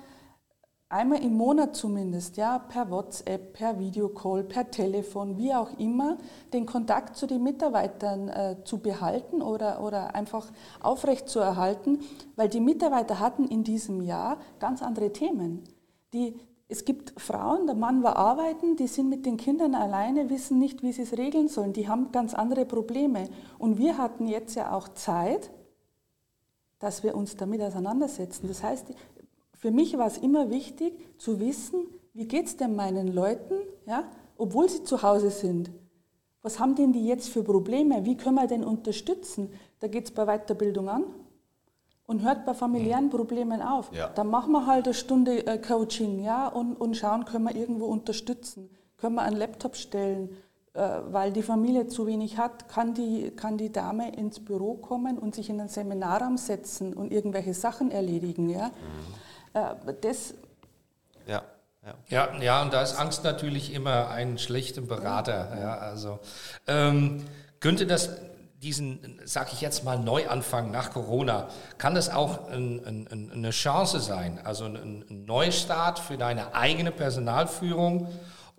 einmal 0.96 1.22
im 1.24 1.34
Monat 1.34 1.76
zumindest, 1.76 2.38
ja, 2.38 2.58
per 2.58 2.90
WhatsApp, 2.90 3.54
per 3.54 3.78
Videocall, 3.80 4.44
per 4.44 4.72
Telefon, 4.72 5.38
wie 5.38 5.54
auch 5.54 5.78
immer, 5.78 6.18
den 6.54 6.66
Kontakt 6.66 7.18
zu 7.18 7.28
den 7.28 7.44
Mitarbeitern 7.44 8.30
äh, 8.30 8.56
zu 8.64 8.80
behalten 8.80 9.42
oder, 9.42 9.84
oder 9.84 10.16
einfach 10.16 10.48
aufrecht 10.80 11.28
zu 11.28 11.40
erhalten, 11.40 12.00
weil 12.36 12.48
die 12.48 12.62
Mitarbeiter 12.62 13.20
hatten 13.20 13.46
in 13.46 13.64
diesem 13.64 14.02
Jahr 14.02 14.38
ganz 14.60 14.82
andere 14.82 15.12
Themen. 15.12 15.64
Die, 16.14 16.40
es 16.70 16.86
gibt 16.86 17.20
Frauen, 17.20 17.68
der 17.68 17.76
Mann 17.76 18.02
war 18.02 18.16
arbeiten, 18.16 18.78
die 18.78 18.88
sind 18.88 19.10
mit 19.10 19.26
den 19.26 19.38
Kindern 19.38 19.76
alleine, 19.76 20.30
wissen 20.30 20.60
nicht, 20.60 20.82
wie 20.82 20.94
sie 20.94 21.02
es 21.02 21.18
regeln 21.18 21.50
sollen, 21.50 21.74
die 21.74 21.90
haben 21.90 22.12
ganz 22.14 22.34
andere 22.34 22.66
Probleme. 22.66 23.28
Und 23.60 23.78
wir 23.78 23.98
hatten 23.98 24.28
jetzt 24.28 24.56
ja 24.56 24.72
auch 24.74 24.88
Zeit, 24.90 25.52
dass 26.80 27.04
wir 27.04 27.16
uns 27.16 27.36
damit 27.36 27.62
auseinandersetzen. 27.62 28.48
Das 28.48 28.64
heißt, 28.64 28.88
für 29.58 29.72
mich 29.72 29.98
war 29.98 30.08
es 30.08 30.18
immer 30.18 30.50
wichtig 30.50 30.94
zu 31.18 31.40
wissen, 31.40 31.88
wie 32.14 32.28
geht 32.28 32.48
es 32.48 32.58
denn 32.58 32.76
meinen 32.76 33.08
Leuten, 33.08 33.56
ja, 33.86 34.04
obwohl 34.38 34.70
sie 34.70 34.84
zu 34.84 35.02
Hause 35.02 35.30
sind. 35.30 35.72
Was 36.42 36.60
haben 36.60 36.76
denn 36.76 36.94
die 36.94 37.06
jetzt 37.06 37.30
für 37.30 37.44
Probleme? 37.44 38.06
Wie 38.06 38.18
können 38.18 38.36
wir 38.36 38.48
denn 38.48 38.64
unterstützen? 38.64 39.52
Da 39.80 39.88
geht 39.88 40.06
es 40.06 40.12
bei 40.12 40.26
Weiterbildung 40.26 40.90
an 40.90 41.06
und 42.06 42.24
hört 42.24 42.46
bei 42.46 42.54
familiären 42.54 43.10
Problemen 43.10 43.62
auf. 43.62 43.92
Ja. 43.92 44.10
Dann 44.10 44.28
machen 44.28 44.52
wir 44.52 44.68
halt 44.68 44.86
eine 44.86 44.94
Stunde 44.94 45.46
äh, 45.48 45.58
Coaching 45.58 46.24
ja, 46.24 46.48
und, 46.48 46.76
und 46.76 46.96
schauen, 46.96 47.26
können 47.26 47.46
wir 47.46 47.56
irgendwo 47.56 47.86
unterstützen. 47.86 48.70
Können 48.98 49.16
wir 49.16 49.24
einen 49.24 49.38
Laptop 49.38 49.76
stellen, 49.76 50.30
äh, 50.74 51.00
weil 51.10 51.32
die 51.32 51.42
Familie 51.42 51.88
zu 51.88 52.06
wenig 52.06 52.38
hat, 52.38 52.70
kann 52.70 52.94
die, 52.94 53.32
kann 53.32 53.58
die 53.58 53.72
Dame 53.72 54.16
ins 54.16 54.40
Büro 54.40 54.76
kommen 54.76 55.18
und 55.18 55.34
sich 55.34 55.50
in 55.50 55.60
einen 55.60 55.70
Seminarraum 55.70 56.38
setzen 56.38 56.94
und 56.94 57.12
irgendwelche 57.12 57.54
Sachen 57.54 57.92
erledigen. 57.92 58.50
Ja? 58.50 58.68
Mhm. 58.68 58.72
Äh, 59.56 59.94
das 60.02 60.36
ja. 61.26 61.42
Ja. 61.84 61.94
ja, 62.10 62.42
ja, 62.42 62.62
und 62.64 62.74
da 62.74 62.82
ist 62.82 62.96
Angst 62.96 63.24
natürlich 63.24 63.72
immer 63.72 64.10
ein 64.10 64.40
schlechter 64.40 64.82
Berater. 64.82 65.56
Ja, 65.60 65.78
also 65.78 66.20
ähm, 66.68 67.24
könnte 67.60 67.86
das 67.86 68.10
diesen, 68.62 69.22
sag 69.26 69.54
ich 69.54 69.62
jetzt 69.62 69.84
mal, 69.84 70.00
Neuanfang 70.00 70.72
nach 70.72 70.92
Corona, 70.92 71.50
kann 71.78 71.94
das 71.94 72.10
auch 72.10 72.48
ein, 72.50 72.84
ein, 72.84 73.32
eine 73.32 73.52
Chance 73.52 74.00
sein, 74.00 74.40
also 74.44 74.66
ein, 74.66 75.06
ein 75.08 75.26
Neustart 75.26 76.00
für 76.00 76.18
deine 76.18 76.56
eigene 76.56 76.92
Personalführung 76.92 78.12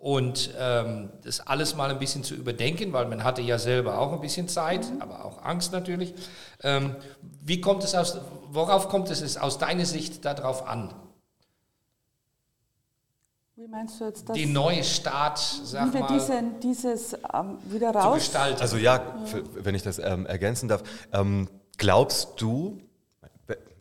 und 0.06 0.50
ähm, 0.56 1.08
das 1.24 1.44
alles 1.48 1.74
mal 1.74 1.90
ein 1.90 1.98
bisschen 1.98 2.22
zu 2.22 2.36
überdenken, 2.36 2.92
weil 2.92 3.06
man 3.06 3.24
hatte 3.24 3.42
ja 3.42 3.58
selber 3.58 3.98
auch 3.98 4.12
ein 4.12 4.20
bisschen 4.20 4.46
Zeit, 4.46 4.88
mhm. 4.88 5.02
aber 5.02 5.24
auch 5.24 5.42
Angst 5.42 5.72
natürlich. 5.72 6.14
Ähm, 6.62 6.94
wie 7.42 7.60
kommt 7.60 7.82
es 7.82 7.92
aus, 7.96 8.16
worauf 8.52 8.88
kommt 8.88 9.10
es 9.10 9.36
aus 9.36 9.58
deiner 9.58 9.84
Sicht 9.84 10.24
darauf 10.24 10.68
an? 10.68 10.94
Wie 13.56 13.66
meinst 13.66 14.00
du 14.00 14.04
jetzt 14.04 14.28
das? 14.28 14.36
Die 14.36 14.46
neue 14.46 14.84
Start, 14.84 15.40
sag 15.40 15.88
wie 15.88 15.94
wir 15.94 16.00
mal. 16.02 16.14
Diese, 16.14 16.42
dieses 16.62 17.14
ähm, 17.34 17.58
wieder 17.64 17.90
raus. 17.90 18.04
Zu 18.04 18.30
gestalten. 18.30 18.60
Also 18.60 18.76
ja, 18.76 18.98
ja. 18.98 19.02
wenn 19.54 19.74
ich 19.74 19.82
das 19.82 19.98
ähm, 19.98 20.24
ergänzen 20.24 20.68
darf. 20.68 20.84
Ähm, 21.12 21.48
glaubst 21.78 22.40
du, 22.40 22.80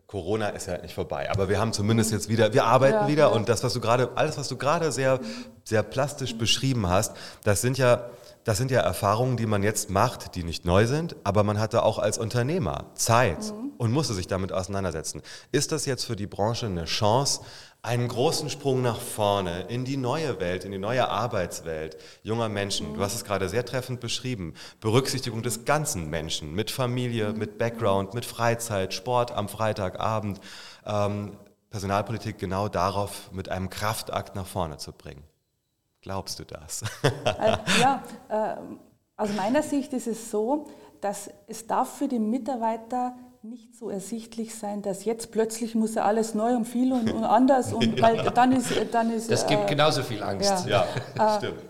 Corona 0.06 0.50
ist 0.50 0.66
ja 0.66 0.78
nicht 0.78 0.94
vorbei, 0.94 1.30
aber 1.30 1.48
wir 1.48 1.58
haben 1.58 1.72
zumindest 1.72 2.12
jetzt 2.12 2.28
wieder, 2.28 2.52
wir 2.52 2.64
arbeiten 2.64 2.94
ja, 2.94 3.08
wieder 3.08 3.32
und 3.32 3.48
das, 3.48 3.64
was 3.64 3.72
du 3.72 3.80
gerade, 3.80 4.10
alles, 4.14 4.38
was 4.38 4.46
du 4.46 4.56
gerade 4.56 4.92
sehr, 4.92 5.18
sehr 5.64 5.82
plastisch 5.82 6.38
beschrieben 6.38 6.88
hast, 6.88 7.16
das 7.42 7.60
sind 7.60 7.76
ja, 7.76 8.08
das 8.44 8.56
sind 8.56 8.70
ja 8.70 8.80
Erfahrungen, 8.80 9.36
die 9.36 9.46
man 9.46 9.64
jetzt 9.64 9.90
macht, 9.90 10.36
die 10.36 10.44
nicht 10.44 10.64
neu 10.64 10.86
sind, 10.86 11.16
aber 11.24 11.42
man 11.42 11.58
hatte 11.58 11.82
auch 11.82 11.98
als 11.98 12.18
Unternehmer 12.18 12.86
Zeit 12.94 13.52
mhm. 13.52 13.72
und 13.78 13.90
musste 13.90 14.14
sich 14.14 14.28
damit 14.28 14.52
auseinandersetzen. 14.52 15.22
Ist 15.50 15.72
das 15.72 15.86
jetzt 15.86 16.04
für 16.04 16.14
die 16.14 16.28
Branche 16.28 16.66
eine 16.66 16.84
Chance, 16.84 17.40
einen 17.86 18.08
großen 18.08 18.50
Sprung 18.50 18.82
nach 18.82 19.00
vorne 19.00 19.62
in 19.68 19.84
die 19.84 19.96
neue 19.96 20.40
Welt, 20.40 20.64
in 20.64 20.72
die 20.72 20.78
neue 20.78 21.08
Arbeitswelt 21.08 21.96
junger 22.24 22.48
Menschen. 22.48 22.94
Du 22.94 23.00
hast 23.00 23.14
es 23.14 23.24
gerade 23.24 23.48
sehr 23.48 23.64
treffend 23.64 24.00
beschrieben. 24.00 24.54
Berücksichtigung 24.80 25.44
des 25.44 25.64
ganzen 25.64 26.10
Menschen 26.10 26.52
mit 26.52 26.72
Familie, 26.72 27.32
mit 27.32 27.58
Background, 27.58 28.12
mit 28.12 28.24
Freizeit, 28.24 28.92
Sport 28.92 29.30
am 29.30 29.48
Freitagabend. 29.48 30.40
Ähm, 30.84 31.36
Personalpolitik 31.70 32.38
genau 32.38 32.68
darauf 32.68 33.30
mit 33.30 33.50
einem 33.50 33.70
Kraftakt 33.70 34.34
nach 34.34 34.46
vorne 34.46 34.78
zu 34.78 34.92
bringen. 34.92 35.22
Glaubst 36.00 36.40
du 36.40 36.44
das? 36.44 36.82
Also, 37.24 37.58
ja, 37.80 38.02
äh, 38.28 38.56
aus 39.16 39.32
meiner 39.32 39.62
Sicht 39.62 39.92
ist 39.92 40.08
es 40.08 40.30
so, 40.32 40.66
dass 41.00 41.30
es 41.46 41.66
darf 41.68 41.98
für 41.98 42.08
die 42.08 42.18
Mitarbeiter 42.18 43.14
nicht 43.48 43.76
so 43.76 43.90
ersichtlich 43.90 44.54
sein, 44.54 44.82
dass 44.82 45.04
jetzt 45.04 45.30
plötzlich 45.30 45.74
muss 45.74 45.94
er 45.94 46.04
alles 46.04 46.34
neu 46.34 46.56
und 46.56 46.64
viel 46.64 46.92
und, 46.92 47.12
und 47.12 47.24
anders 47.24 47.72
und 47.72 48.00
weil 48.02 48.16
dann 48.34 48.52
ist 48.52 48.72
dann 48.90 49.10
ist 49.10 49.30
das 49.30 49.46
gibt 49.46 49.64
äh, 49.64 49.66
genauso 49.66 50.02
viel 50.02 50.22
Angst. 50.22 50.66
Ja, 50.66 50.84
ja 51.16 51.36
äh, 51.36 51.38
stimmt. 51.38 51.60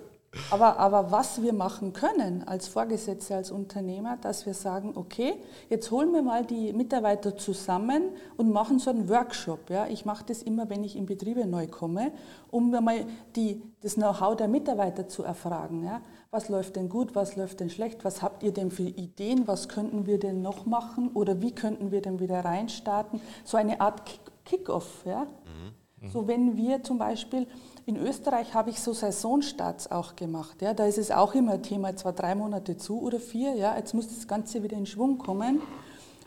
Aber, 0.50 0.78
aber 0.78 1.10
was 1.10 1.42
wir 1.42 1.52
machen 1.52 1.92
können 1.92 2.46
als 2.46 2.68
Vorgesetzte, 2.68 3.36
als 3.36 3.50
Unternehmer, 3.50 4.18
dass 4.20 4.44
wir 4.44 4.54
sagen, 4.54 4.92
okay, 4.94 5.34
jetzt 5.70 5.90
holen 5.90 6.12
wir 6.12 6.22
mal 6.22 6.44
die 6.44 6.72
Mitarbeiter 6.72 7.36
zusammen 7.36 8.02
und 8.36 8.52
machen 8.52 8.78
so 8.78 8.90
einen 8.90 9.08
Workshop. 9.08 9.70
Ja. 9.70 9.86
Ich 9.86 10.04
mache 10.04 10.24
das 10.26 10.42
immer, 10.42 10.68
wenn 10.68 10.84
ich 10.84 10.96
in 10.96 11.06
Betriebe 11.06 11.46
neu 11.46 11.66
komme, 11.66 12.12
um 12.50 12.70
mal 12.70 13.06
die, 13.34 13.62
das 13.80 13.94
Know-how 13.94 14.36
der 14.36 14.48
Mitarbeiter 14.48 15.08
zu 15.08 15.22
erfragen. 15.22 15.84
Ja 15.84 16.00
was 16.36 16.50
läuft 16.50 16.76
denn 16.76 16.90
gut, 16.90 17.14
was 17.14 17.34
läuft 17.34 17.60
denn 17.60 17.70
schlecht, 17.70 18.04
was 18.04 18.20
habt 18.20 18.42
ihr 18.42 18.52
denn 18.52 18.70
für 18.70 18.82
Ideen, 18.82 19.48
was 19.48 19.70
könnten 19.70 20.04
wir 20.04 20.18
denn 20.18 20.42
noch 20.42 20.66
machen 20.66 21.08
oder 21.14 21.40
wie 21.40 21.52
könnten 21.52 21.92
wir 21.92 22.02
denn 22.02 22.20
wieder 22.20 22.44
reinstarten. 22.44 23.22
So 23.42 23.56
eine 23.56 23.80
Art 23.80 24.02
Kick-off. 24.44 25.06
Ja? 25.06 25.24
Mhm. 25.24 26.10
So 26.10 26.28
wenn 26.28 26.58
wir 26.58 26.82
zum 26.82 26.98
Beispiel, 26.98 27.46
in 27.86 27.96
Österreich 27.96 28.52
habe 28.52 28.68
ich 28.68 28.80
so 28.80 28.92
Saisonstarts 28.92 29.90
auch 29.90 30.14
gemacht. 30.14 30.60
Ja? 30.60 30.74
Da 30.74 30.84
ist 30.84 30.98
es 30.98 31.10
auch 31.10 31.34
immer 31.34 31.62
Thema, 31.62 31.96
zwar 31.96 32.12
drei 32.12 32.34
Monate 32.34 32.76
zu 32.76 33.00
oder 33.00 33.18
vier, 33.18 33.54
ja? 33.54 33.74
jetzt 33.74 33.94
muss 33.94 34.06
das 34.06 34.28
Ganze 34.28 34.62
wieder 34.62 34.76
in 34.76 34.84
Schwung 34.84 35.16
kommen. 35.16 35.62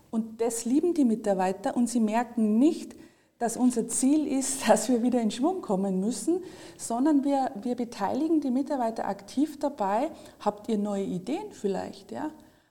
Und 0.10 0.42
das 0.42 0.66
lieben 0.66 0.96
die 0.96 1.06
Mitarbeiter 1.06 1.78
und 1.78 1.88
sie 1.88 2.00
merken 2.00 2.58
nicht, 2.58 2.96
dass 3.40 3.58
unser 3.58 3.88
Ziel 3.88 4.28
ist, 4.28 4.68
dass 4.70 4.90
wir 4.90 5.02
wieder 5.02 5.20
in 5.20 5.32
Schwung 5.32 5.62
kommen 5.62 6.00
müssen, 6.00 6.44
sondern 6.78 7.24
wir, 7.24 7.52
wir 7.62 7.76
beteiligen 7.76 8.42
die 8.42 8.52
Mitarbeiter 8.52 9.08
aktiv 9.08 9.58
dabei. 9.60 10.12
Habt 10.40 10.70
ihr 10.70 10.78
neue 10.78 11.04
Ideen 11.04 11.52
vielleicht? 11.52 12.12
Ja? 12.12 12.30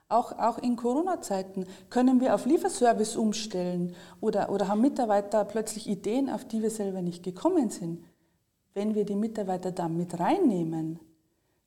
Auch, 0.08 0.38
auch 0.38 0.58
in 0.58 0.76
Corona-Zeiten 0.76 1.66
können 1.90 2.20
wir 2.20 2.34
auf 2.34 2.46
Lieferservice 2.46 3.16
umstellen 3.16 3.94
oder, 4.20 4.50
oder 4.50 4.68
haben 4.68 4.80
Mitarbeiter 4.80 5.44
plötzlich 5.44 5.88
Ideen, 5.88 6.30
auf 6.30 6.46
die 6.46 6.62
wir 6.62 6.70
selber 6.70 7.02
nicht 7.02 7.22
gekommen 7.22 7.68
sind. 7.70 8.04
Wenn 8.74 8.94
wir 8.94 9.04
die 9.04 9.16
Mitarbeiter 9.16 9.72
da 9.72 9.88
mit 9.88 10.18
reinnehmen, 10.20 11.00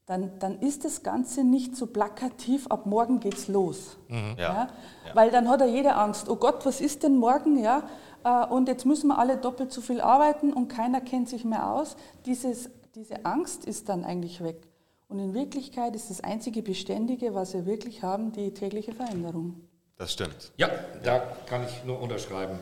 dann, 0.08 0.32
dann 0.40 0.60
ist 0.60 0.84
das 0.84 1.04
Ganze 1.04 1.44
nicht 1.44 1.76
so 1.76 1.88
plakativ, 1.88 2.68
ab 2.68 2.86
morgen 2.86 3.20
geht's 3.20 3.48
los. 3.48 3.98
Mhm. 4.08 4.36
Ja. 4.38 4.54
Ja? 4.54 4.68
Weil 5.14 5.30
dann 5.30 5.48
hat 5.48 5.62
ja 5.62 5.68
jeder 5.68 5.98
Angst, 5.98 6.28
oh 6.28 6.36
Gott, 6.36 6.66
was 6.66 6.82
ist 6.82 7.04
denn 7.04 7.18
morgen? 7.18 7.58
Ja? 7.58 7.84
Äh, 8.24 8.46
und 8.46 8.68
jetzt 8.68 8.86
müssen 8.86 9.08
wir 9.08 9.18
alle 9.18 9.38
doppelt 9.38 9.72
so 9.72 9.82
viel 9.82 10.02
arbeiten 10.02 10.54
und 10.54 10.68
keiner 10.68 11.02
kennt 11.02 11.30
sich 11.30 11.46
mehr 11.46 11.72
aus. 11.72 11.96
Dieses, 12.26 12.70
diese 12.96 13.26
Angst 13.26 13.66
ist 13.66 13.90
dann 13.90 14.04
eigentlich 14.04 14.44
weg. 14.44 14.68
Und 15.08 15.20
in 15.20 15.34
Wirklichkeit 15.34 15.96
ist 15.96 16.10
das 16.10 16.22
einzige 16.22 16.62
Beständige, 16.62 17.34
was 17.34 17.54
wir 17.54 17.66
wirklich 17.66 18.02
haben, 18.02 18.32
die 18.32 18.54
tägliche 18.54 18.94
Veränderung. 18.94 19.56
Das 19.98 20.14
stimmt. 20.14 20.52
Ja, 20.58 20.70
da 21.04 21.20
kann 21.46 21.64
ich 21.64 21.84
nur 21.84 22.02
unterschreiben. 22.02 22.58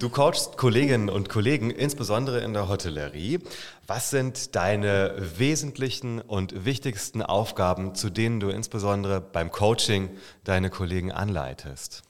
Du 0.00 0.08
coachst 0.10 0.56
Kolleginnen 0.56 1.08
und 1.08 1.28
Kollegen, 1.28 1.70
insbesondere 1.70 2.40
in 2.40 2.52
der 2.52 2.68
Hotellerie. 2.68 3.38
Was 3.86 4.10
sind 4.10 4.56
deine 4.56 5.14
wesentlichen 5.38 6.20
und 6.20 6.64
wichtigsten 6.64 7.20
Aufgaben, 7.20 7.94
zu 7.94 8.08
denen 8.08 8.40
du 8.40 8.48
insbesondere 8.48 9.20
beim 9.20 9.50
Coaching 9.50 10.10
deine 10.44 10.70
Kollegen 10.70 11.12
anleitest? 11.12 12.02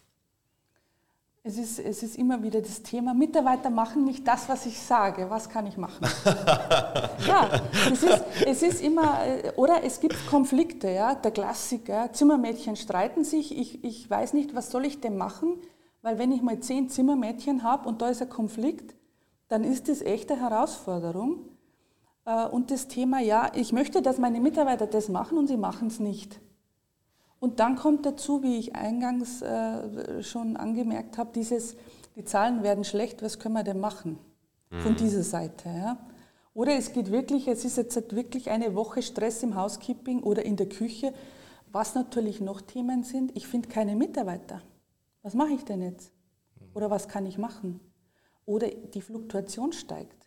Es 1.44 1.56
ist, 1.56 1.78
es 1.78 2.02
ist 2.02 2.16
immer 2.16 2.42
wieder 2.42 2.60
das 2.60 2.82
Thema, 2.82 3.14
Mitarbeiter 3.14 3.70
machen 3.70 4.04
nicht 4.04 4.26
das, 4.26 4.48
was 4.48 4.66
ich 4.66 4.78
sage. 4.78 5.30
Was 5.30 5.48
kann 5.48 5.66
ich 5.66 5.76
machen? 5.76 6.06
ja, 7.26 7.48
es 7.90 8.02
ist, 8.02 8.24
es 8.44 8.62
ist 8.62 8.82
immer, 8.82 9.24
äh, 9.24 9.52
oder 9.56 9.82
es 9.84 10.00
gibt 10.00 10.16
Konflikte, 10.28 10.90
ja, 10.90 11.14
der 11.14 11.30
Klassiker, 11.30 12.12
Zimmermädchen 12.12 12.76
streiten 12.76 13.24
sich, 13.24 13.56
ich, 13.56 13.82
ich 13.84 14.10
weiß 14.10 14.34
nicht, 14.34 14.54
was 14.54 14.70
soll 14.70 14.84
ich 14.84 15.00
denn 15.00 15.16
machen, 15.16 15.56
weil 16.02 16.18
wenn 16.18 16.32
ich 16.32 16.42
mal 16.42 16.60
zehn 16.60 16.88
Zimmermädchen 16.88 17.62
habe 17.62 17.88
und 17.88 18.02
da 18.02 18.08
ist 18.08 18.20
ein 18.20 18.28
Konflikt, 18.28 18.94
dann 19.48 19.64
ist 19.64 19.88
das 19.88 20.02
echt 20.02 20.30
eine 20.30 20.40
Herausforderung. 20.40 21.48
Äh, 22.24 22.46
und 22.46 22.70
das 22.70 22.88
Thema, 22.88 23.20
ja, 23.20 23.50
ich 23.54 23.72
möchte, 23.72 24.02
dass 24.02 24.18
meine 24.18 24.40
Mitarbeiter 24.40 24.86
das 24.86 25.08
machen 25.08 25.38
und 25.38 25.46
sie 25.46 25.56
machen 25.56 25.88
es 25.88 25.98
nicht. 26.00 26.40
Und 27.40 27.60
dann 27.60 27.76
kommt 27.76 28.04
dazu, 28.04 28.42
wie 28.42 28.58
ich 28.58 28.74
eingangs 28.74 29.42
äh, 29.42 30.22
schon 30.22 30.56
angemerkt 30.56 31.18
habe, 31.18 31.30
dieses, 31.34 31.76
die 32.16 32.24
Zahlen 32.24 32.62
werden 32.62 32.84
schlecht, 32.84 33.22
was 33.22 33.38
können 33.38 33.54
wir 33.54 33.62
denn 33.62 33.80
machen 33.80 34.18
von 34.70 34.92
mhm. 34.92 34.96
dieser 34.96 35.22
Seite? 35.22 35.68
Ja? 35.68 35.98
Oder 36.52 36.76
es 36.76 36.92
geht 36.92 37.12
wirklich, 37.12 37.46
es 37.46 37.64
ist 37.64 37.76
jetzt 37.76 38.14
wirklich 38.16 38.50
eine 38.50 38.74
Woche 38.74 39.02
Stress 39.02 39.42
im 39.44 39.54
Housekeeping 39.54 40.22
oder 40.22 40.44
in 40.44 40.56
der 40.56 40.68
Küche, 40.68 41.14
was 41.70 41.94
natürlich 41.94 42.40
noch 42.40 42.60
Themen 42.60 43.04
sind. 43.04 43.36
Ich 43.36 43.46
finde 43.46 43.68
keine 43.68 43.94
Mitarbeiter. 43.94 44.60
Was 45.22 45.34
mache 45.34 45.52
ich 45.52 45.64
denn 45.64 45.82
jetzt? 45.82 46.10
Oder 46.74 46.90
was 46.90 47.06
kann 47.06 47.26
ich 47.26 47.38
machen? 47.38 47.80
Oder 48.46 48.68
die 48.68 49.02
Fluktuation 49.02 49.72
steigt. 49.72 50.26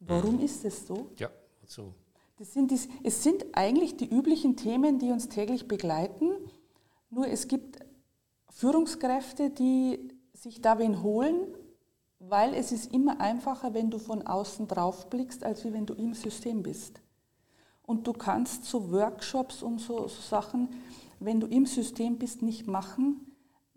Warum 0.00 0.36
mhm. 0.36 0.44
ist 0.44 0.64
es 0.64 0.86
so? 0.86 1.10
Ja, 1.16 1.30
so. 1.64 1.94
Das 2.38 2.52
sind 2.52 2.70
die, 2.70 2.78
es 3.02 3.22
sind 3.24 3.46
eigentlich 3.52 3.96
die 3.96 4.08
üblichen 4.08 4.56
Themen, 4.56 5.00
die 5.00 5.10
uns 5.10 5.28
täglich 5.28 5.66
begleiten. 5.66 6.30
Nur 7.10 7.26
es 7.26 7.48
gibt 7.48 7.80
Führungskräfte, 8.50 9.50
die 9.50 10.12
sich 10.34 10.60
da 10.60 10.78
wen 10.78 11.02
holen, 11.02 11.48
weil 12.20 12.54
es 12.54 12.70
ist 12.70 12.92
immer 12.92 13.20
einfacher, 13.20 13.74
wenn 13.74 13.90
du 13.90 13.98
von 13.98 14.24
außen 14.26 14.68
drauf 14.68 15.10
blickst, 15.10 15.44
als 15.44 15.64
wenn 15.64 15.86
du 15.86 15.94
im 15.94 16.14
System 16.14 16.62
bist. 16.62 17.00
Und 17.82 18.06
du 18.06 18.12
kannst 18.12 18.66
so 18.66 18.92
Workshops 18.92 19.62
und 19.62 19.80
so, 19.80 20.06
so 20.06 20.20
Sachen, 20.20 20.68
wenn 21.18 21.40
du 21.40 21.46
im 21.48 21.66
System 21.66 22.18
bist, 22.18 22.42
nicht 22.42 22.68
machen, 22.68 23.34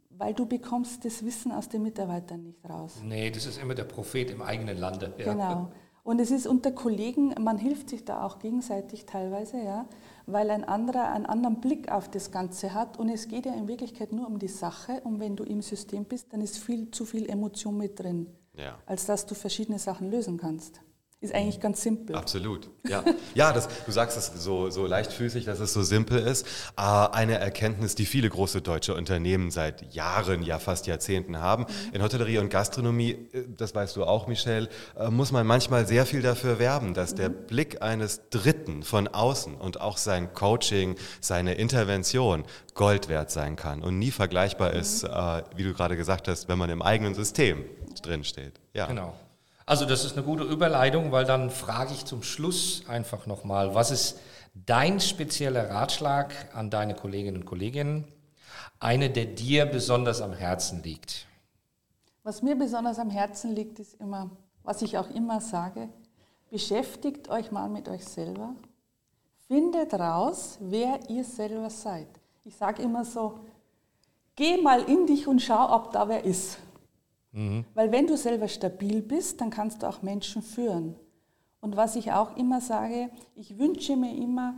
weil 0.10 0.34
du 0.36 0.46
bekommst 0.46 1.04
das 1.04 1.26
Wissen 1.26 1.52
aus 1.52 1.70
den 1.70 1.82
Mitarbeitern 1.82 2.44
nicht 2.44 2.64
raus. 2.70 3.02
Nee, 3.04 3.32
das 3.32 3.48
ist 3.48 3.58
immer 3.58 3.74
der 3.74 3.86
Prophet 3.86 4.30
im 4.30 4.42
eigenen 4.42 4.78
Lande. 4.78 5.16
Ja. 5.18 5.34
Genau. 5.34 5.72
Und 6.04 6.20
es 6.20 6.32
ist 6.32 6.48
unter 6.48 6.72
Kollegen, 6.72 7.36
man 7.40 7.58
hilft 7.58 7.90
sich 7.90 8.06
da 8.06 8.26
auch 8.26 8.40
gegenseitig 8.40 9.06
teilweise, 9.06 9.58
ja, 9.58 9.86
weil 10.26 10.50
ein 10.50 10.64
anderer 10.64 11.12
einen 11.12 11.26
anderen 11.26 11.62
Blick 11.62 11.92
auf 11.92 12.10
das 12.10 12.32
Ganze 12.32 12.74
hat. 12.74 12.98
Und 12.98 13.10
es 13.10 13.28
geht 13.28 13.46
ja 13.46 13.54
in 13.54 13.68
Wirklichkeit 13.68 14.12
nur 14.12 14.28
um 14.28 14.40
die 14.40 14.48
Sache. 14.48 15.02
Und 15.04 15.20
wenn 15.20 15.36
du 15.36 15.44
im 15.44 15.62
System 15.62 16.06
bist, 16.06 16.34
dann 16.34 16.42
ist 16.42 16.58
viel 16.58 16.90
zu 16.92 17.06
viel 17.06 17.30
Emotion 17.30 17.78
mit 17.78 18.00
drin, 18.00 18.28
ja. 18.56 18.78
als 18.86 19.06
dass 19.06 19.26
du 19.26 19.36
verschiedene 19.36 19.78
Sachen 19.78 20.10
lösen 20.10 20.38
kannst. 20.38 20.82
Ist 21.24 21.36
eigentlich 21.36 21.60
ganz 21.60 21.84
simpel. 21.84 22.16
Absolut. 22.16 22.72
Ja, 22.90 23.04
ja 23.36 23.54
das, 23.54 23.70
du 23.86 23.92
sagst 23.92 24.18
es 24.18 24.44
so, 24.44 24.72
so 24.72 24.88
leichtfüßig, 24.88 25.46
dass 25.46 25.60
es 25.60 25.72
so 25.72 25.84
simpel 25.84 26.18
ist. 26.18 26.48
Aber 26.76 27.14
eine 27.14 27.38
Erkenntnis, 27.38 27.94
die 27.94 28.08
viele 28.08 28.28
große 28.28 28.64
deutsche 28.64 28.96
Unternehmen 28.96 29.52
seit 29.52 29.94
Jahren, 29.94 30.42
ja 30.42 30.58
fast 30.58 30.88
Jahrzehnten 30.88 31.38
haben. 31.38 31.66
Mhm. 31.66 31.94
In 31.94 32.02
Hotellerie 32.02 32.40
und 32.40 32.50
Gastronomie, 32.50 33.12
äh, 33.34 33.44
das 33.56 33.76
weißt 33.76 33.98
du 33.98 34.06
auch, 34.06 34.26
Michelle, 34.26 34.68
äh, 34.98 35.12
muss 35.12 35.32
man 35.32 35.46
manchmal 35.46 35.86
sehr 35.86 36.08
viel 36.08 36.24
dafür 36.24 36.58
werben, 36.58 36.96
dass 36.96 37.12
mhm. 37.12 37.18
der 37.18 37.30
Blick 37.30 37.84
eines 37.84 38.28
Dritten 38.32 38.82
von 38.82 39.08
außen 39.08 39.54
und 39.54 39.80
auch 39.80 39.98
sein 39.98 40.34
Coaching, 40.34 40.96
seine 41.20 41.54
Intervention 41.54 42.46
Gold 42.74 43.10
wert 43.10 43.30
sein 43.30 43.56
kann 43.58 43.84
und 43.84 44.00
nie 44.00 44.10
vergleichbar 44.10 44.74
mhm. 44.74 44.80
ist, 44.80 45.04
äh, 45.04 45.44
wie 45.56 45.66
du 45.66 45.76
gerade 45.76 45.96
gesagt 45.96 46.28
hast, 46.28 46.48
wenn 46.48 46.58
man 46.58 46.72
im 46.72 46.82
eigenen 46.82 47.14
System 47.14 47.64
drinsteht. 48.02 48.60
Ja. 48.74 48.88
Genau. 48.88 49.14
Also 49.66 49.86
das 49.86 50.06
ist 50.06 50.18
eine 50.18 50.26
gute 50.26 50.44
Überleitung, 50.44 51.12
weil 51.12 51.26
dann 51.26 51.50
frage 51.50 51.94
ich 51.94 52.06
zum 52.06 52.24
Schluss 52.24 52.84
einfach 52.88 53.28
nochmal, 53.28 53.76
was 53.76 53.92
ist 53.92 54.20
dein 54.54 55.00
spezieller 55.00 55.70
Ratschlag 55.70 56.34
an 56.54 56.70
deine 56.70 56.96
Kolleginnen 56.96 57.38
und 57.38 57.46
Kollegen, 57.46 58.08
eine, 58.80 59.10
der 59.10 59.26
dir 59.26 59.66
besonders 59.66 60.22
am 60.22 60.34
Herzen 60.34 60.84
liegt? 60.84 61.28
Was 62.24 62.42
mir 62.42 62.56
besonders 62.56 63.00
am 63.00 63.10
Herzen 63.10 63.56
liegt, 63.56 63.80
ist 63.80 64.00
immer, 64.00 64.30
was 64.64 64.82
ich 64.82 64.98
auch 64.98 65.10
immer 65.10 65.42
sage, 65.42 65.90
beschäftigt 66.50 67.30
euch 67.30 67.52
mal 67.52 67.70
mit 67.70 67.88
euch 67.88 68.06
selber, 68.06 68.54
findet 69.48 69.94
raus, 69.94 70.58
wer 70.60 71.00
ihr 71.10 71.24
selber 71.24 71.70
seid. 71.70 72.08
Ich 72.44 72.56
sage 72.56 72.82
immer 72.82 73.06
so, 73.06 73.40
geh 74.36 74.62
mal 74.62 74.84
in 74.84 75.08
dich 75.08 75.28
und 75.28 75.42
schau, 75.42 75.74
ob 75.74 75.92
da 75.92 76.08
wer 76.10 76.24
ist. 76.24 76.58
Mhm. 77.32 77.66
Weil 77.74 77.92
wenn 77.92 78.08
du 78.08 78.18
selber 78.18 78.48
stabil 78.48 79.02
bist, 79.02 79.42
dann 79.42 79.50
kannst 79.50 79.84
du 79.84 79.88
auch 79.88 80.02
Menschen 80.02 80.42
führen. 80.42 80.96
Und 81.62 81.78
was 81.78 81.96
ich 81.96 82.12
auch 82.12 82.36
immer 82.38 82.60
sage, 82.60 83.10
ich 83.36 83.58
wünsche 83.58 83.96
mir 83.96 84.16
immer, 84.16 84.56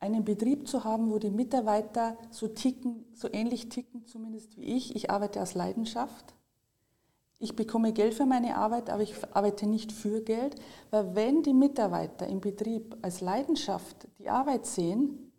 einen 0.00 0.24
Betrieb 0.24 0.68
zu 0.68 0.84
haben, 0.84 1.10
wo 1.10 1.18
die 1.18 1.30
Mitarbeiter 1.30 2.16
so 2.30 2.48
ticken, 2.48 3.04
so 3.14 3.28
ähnlich 3.32 3.68
ticken 3.68 4.06
zumindest 4.06 4.56
wie 4.56 4.76
ich. 4.76 4.94
Ich 4.94 5.10
arbeite 5.10 5.42
aus 5.42 5.54
Leidenschaft. 5.54 6.34
Ich 7.40 7.54
bekomme 7.54 7.92
Geld 7.92 8.14
für 8.14 8.26
meine 8.26 8.56
Arbeit, 8.56 8.90
aber 8.90 9.02
ich 9.02 9.14
arbeite 9.32 9.66
nicht 9.66 9.92
für 9.92 10.22
Geld, 10.22 10.56
weil 10.90 11.14
wenn 11.14 11.42
die 11.42 11.52
Mitarbeiter 11.52 12.26
im 12.26 12.40
Betrieb 12.40 12.96
als 13.02 13.20
Leidenschaft 13.20 14.08
die 14.18 14.28
Arbeit 14.28 14.66
sehen, 14.66 15.32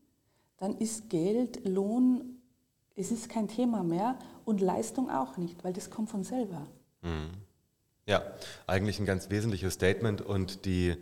dann 0.57 0.77
ist 0.77 1.09
Geld, 1.09 1.65
Lohn, 1.67 2.41
es 2.95 3.11
ist 3.11 3.29
kein 3.29 3.47
Thema 3.47 3.83
mehr 3.83 4.17
und 4.49 4.61
Leistung 4.61 5.09
auch 5.09 5.37
nicht, 5.37 5.63
weil 5.63 5.73
das 5.73 5.89
kommt 5.89 6.09
von 6.09 6.23
selber. 6.23 6.67
Mhm. 7.01 7.29
Ja, 8.05 8.23
eigentlich 8.65 8.99
ein 8.99 9.05
ganz 9.05 9.29
wesentliches 9.29 9.75
Statement 9.75 10.21
und 10.21 10.65
die, 10.65 10.97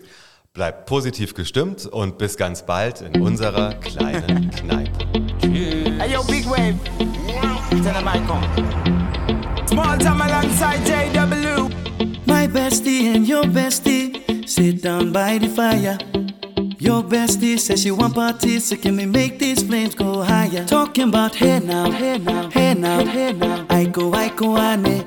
Bleibt 0.52 0.86
positiv 0.86 1.34
gestimmt 1.34 1.86
und 1.86 2.18
bis 2.18 2.36
ganz 2.36 2.62
bald 2.62 3.02
in 3.02 3.22
unserer 3.22 3.74
kleinen 3.74 4.50
Kneipe. 4.50 5.06
Tschüss. 5.40 5.92
Hey, 5.98 6.12
yo, 6.12 6.24
Big 6.24 6.50
Wave. 6.50 6.74
Tell 7.80 7.94
him 7.94 8.06
I 8.08 8.18
come. 8.26 9.66
Small 9.66 9.96
time 9.96 10.20
alongside 10.20 10.80
JW. 10.80 12.26
My 12.26 12.46
bestie 12.46 13.14
and 13.14 13.26
your 13.26 13.44
bestie 13.44 14.46
sit 14.48 14.82
down 14.82 15.12
by 15.12 15.38
the 15.38 15.48
fire. 15.48 15.96
Your 16.78 17.02
bestie 17.02 17.58
says 17.58 17.82
she 17.82 17.90
want 17.90 18.14
parties, 18.14 18.66
so 18.66 18.76
can 18.76 18.96
we 18.96 19.06
make 19.06 19.38
these 19.38 19.62
flames 19.62 19.94
go 19.94 20.22
higher? 20.22 20.64
Talking 20.66 21.08
about 21.08 21.34
hey 21.34 21.60
now, 21.60 21.90
hey 21.90 22.18
now, 22.18 22.50
hey 22.50 22.74
now, 22.74 23.04
hey 23.06 23.32
now. 23.32 23.66
I 23.70 23.84
go, 23.86 24.12
I 24.12 24.28
go, 24.28 24.58
ane. 24.58 25.04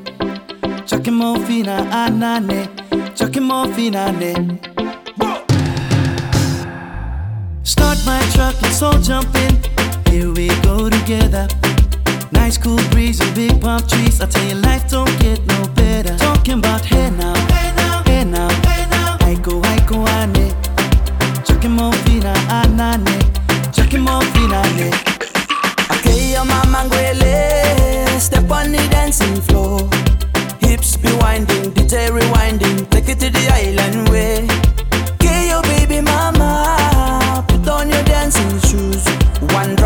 Chucking 0.88 1.14
more 1.14 1.38
fina, 1.46 1.88
ah, 1.92 2.10
anane. 2.10 2.68
Ah, 2.92 3.10
Chucking 3.14 3.44
more 3.44 3.68
fina, 3.74 4.12
ne. 4.12 4.34
Start 7.64 8.00
my 8.06 8.22
truck, 8.34 8.60
let's 8.62 8.82
all 8.82 9.00
jump 9.00 9.36
in. 9.36 9.56
Here 10.12 10.32
we 10.32 10.48
go 10.62 10.90
together. 10.90 11.48
Nice 12.46 12.60
cool 12.60 12.78
breeze 12.92 13.20
and 13.22 13.34
big 13.34 13.60
palm 13.60 13.82
trees. 13.88 14.22
I 14.22 14.28
tell 14.28 14.46
you, 14.46 14.54
life 14.54 14.88
don't 14.88 15.10
get 15.20 15.44
no 15.48 15.68
better. 15.70 16.16
Talking 16.16 16.60
about 16.60 16.86
hey 16.86 17.10
now, 17.10 17.34
hey 17.50 17.74
now, 17.76 18.04
hey 18.06 18.24
now, 18.24 18.50
hey 18.68 18.86
now. 18.92 19.18
Aiko, 19.26 19.64
aiko, 19.64 20.06
ane. 20.20 20.54
Chucking 21.44 21.72
more 21.72 21.92
fina, 22.06 22.36
anane. 22.54 23.18
Chucking 23.74 24.02
more 24.02 24.22
fina, 24.34 24.62
ne. 24.78 24.92
Okay, 25.96 26.34
your 26.34 26.46
mama 26.46 26.86
ngwele. 26.86 28.20
Step 28.20 28.52
on 28.52 28.72
the 28.72 28.88
dancing 28.92 29.42
floor. 29.42 29.90
Hips 30.60 30.98
be 30.98 31.12
winding, 31.22 31.74
DJ 31.74 32.12
rewinding. 32.12 32.88
Take 32.92 33.10
it 33.10 33.20
to 33.22 33.32
the 33.32 33.44
island 33.50 34.10
way. 34.10 34.48
Okay, 35.16 35.48
your 35.50 35.64
baby 35.64 36.00
mama. 36.00 37.44
Put 37.48 37.68
on 37.68 37.90
your 37.90 38.04
dancing 38.04 38.60
shoes. 38.70 39.05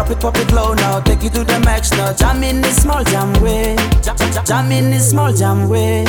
Drop 0.10 0.18
it, 0.18 0.22
pop 0.24 0.38
it 0.38 0.52
low 0.54 0.74
now. 0.74 1.00
Take 1.02 1.22
you 1.22 1.30
to 1.30 1.44
the 1.44 1.60
max 1.60 1.92
now. 1.92 2.12
Jam 2.14 2.42
in 2.42 2.62
the 2.62 2.72
small 2.72 3.04
jam 3.04 3.32
way. 3.44 3.76
Jam, 4.02 4.16
jam, 4.44 4.72
in 4.72 4.90
the 4.90 4.98
small 4.98 5.32
jam 5.32 5.70
way. 5.70 6.04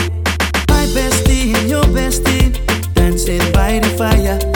My 0.71 0.87
bestie 0.95 1.69
your 1.69 1.85
bestie 1.85 2.51
dancing 2.95 3.53
by 3.53 3.79
the 3.79 3.91
fire. 3.99 4.50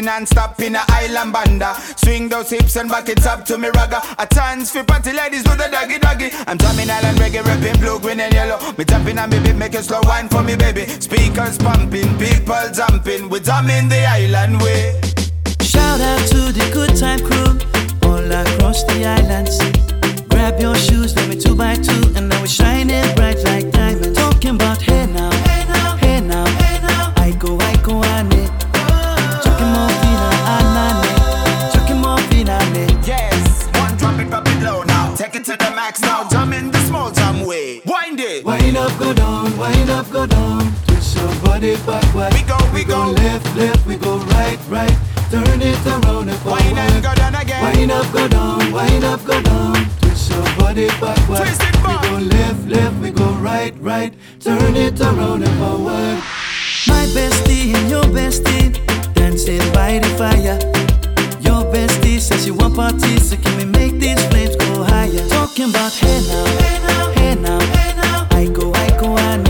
Party 0.00 0.06
non-stop 0.06 0.60
in 0.60 0.76
a 0.76 0.82
island 0.88 1.32
banda. 1.32 1.74
Swing 1.96 2.28
those 2.28 2.50
hips 2.50 2.76
and 2.76 2.88
back 2.88 3.08
it 3.08 3.26
up 3.26 3.44
to 3.46 3.58
me 3.58 3.68
ragga. 3.68 4.00
A 4.18 4.26
chance 4.26 4.70
for 4.70 4.84
party 4.84 5.12
ladies 5.12 5.42
do 5.42 5.50
the 5.50 5.68
doggy 5.70 5.98
doggy. 5.98 6.30
I'm 6.46 6.58
jamming 6.58 6.90
island 6.90 7.18
reggae, 7.18 7.44
rapping 7.44 7.80
blue, 7.80 7.98
green 8.00 8.20
and 8.20 8.32
yellow. 8.32 8.58
Me 8.76 8.84
jumping 8.84 9.18
on 9.18 9.30
me 9.30 9.40
beat, 9.40 9.56
make 9.56 9.74
a 9.74 9.82
slow 9.82 10.00
wine 10.04 10.28
for 10.28 10.42
me 10.42 10.56
baby. 10.56 10.86
Speakers 10.86 11.58
pumping, 11.58 12.18
people 12.18 12.66
jumping. 12.72 13.28
We 13.28 13.40
jamming 13.40 13.88
the 13.88 14.04
island 14.06 14.60
way. 14.62 15.00
Shout 15.60 16.00
out 16.00 16.26
to 16.28 16.52
the 16.52 16.68
good 16.72 16.96
time 16.96 17.20
crew 17.20 17.58
All 18.08 18.32
across 18.32 18.82
the 18.84 19.04
islands. 19.06 19.58
Grab 20.28 20.60
your 20.60 20.74
shoes, 20.74 21.14
let 21.16 21.28
me 21.28 21.36
two 21.36 21.54
by 21.54 21.76
two 21.76 22.12
And 22.16 22.28
now 22.28 22.40
we're 22.40 22.46
shining 22.46 23.14
bright 23.14 23.38
like 23.44 23.70
diamonds. 23.70 24.16
Talking 24.16 24.56
about 24.56 24.80
hey 24.82 25.06
now, 25.06 25.30
hey 25.30 25.64
now, 25.66 25.96
hey 25.96 26.20
now. 26.20 27.12
I 27.16 27.32
go, 27.38 27.58
I 27.58 27.76
go, 27.76 28.02
ane 28.04 28.40
Chucking 28.40 28.49
low 35.30 35.40
Take 35.40 35.42
it 35.42 35.44
to 35.44 35.56
the 35.56 35.70
max. 35.76 36.00
Now, 36.00 36.28
jam 36.28 36.52
in 36.52 36.70
the 36.70 36.78
small 36.86 37.10
jam 37.10 37.46
way. 37.46 37.80
Wind 37.86 38.20
it. 38.20 38.44
Wind 38.44 38.76
up, 38.76 38.98
go 38.98 39.12
down, 39.12 39.56
wind 39.56 39.90
up, 39.90 40.10
go 40.10 40.26
down. 40.26 40.72
Twist 40.86 41.16
your 41.16 41.34
body 41.42 41.76
backward. 41.86 42.32
We 42.34 42.42
go, 42.42 42.58
we 42.74 42.84
go. 42.84 43.10
left, 43.10 43.56
left, 43.56 43.86
we 43.86 43.96
go 43.96 44.18
right, 44.34 44.58
right. 44.68 44.96
Turn 45.30 45.62
it 45.62 45.86
around 45.86 46.28
and 46.28 46.38
forward. 46.38 46.62
Wind 46.62 46.78
and 46.78 47.02
go 47.02 47.14
down 47.14 47.34
again. 47.34 47.62
Wind 47.62 47.92
up, 47.92 48.12
go 48.12 48.28
down, 48.28 48.72
wind 48.72 49.04
up, 49.04 49.24
go 49.24 49.40
down. 49.42 49.74
Twist 50.00 50.30
your 50.30 50.42
body 50.58 50.88
backward. 51.00 51.38
Twist 51.38 51.62
it 51.62 51.74
back. 51.82 52.02
We 52.02 52.08
go 52.08 52.16
left, 52.18 52.66
left, 52.66 52.96
we 53.00 53.10
go 53.10 53.30
right, 53.34 53.74
right. 53.78 54.12
Turn 54.40 54.76
it 54.76 55.00
around 55.00 55.44
and 55.44 55.58
forward. 55.58 56.18
My 56.88 57.06
bestie 57.14 57.74
and 57.74 57.88
your 57.88 58.04
bestie 58.04 58.74
dancing 59.14 59.62
by 59.72 59.98
the 60.00 60.08
fire 60.18 60.99
bestie 61.72 62.20
says 62.20 62.44
she 62.44 62.50
want 62.50 62.74
parties 62.74 63.30
so 63.30 63.36
can 63.36 63.56
we 63.56 63.64
make 63.64 63.94
these 64.00 64.22
flames 64.28 64.56
go 64.56 64.82
higher? 64.82 65.28
Talking 65.28 65.70
about 65.70 65.92
hey 65.92 66.20
now, 66.28 66.44
hey 67.18 67.34
now, 67.36 67.60
hey 67.74 67.94
now, 67.96 68.26
I 68.30 68.46
go, 68.46 68.72
I 68.74 68.88
go, 69.00 69.16
I 69.16 69.36
know. 69.36 69.49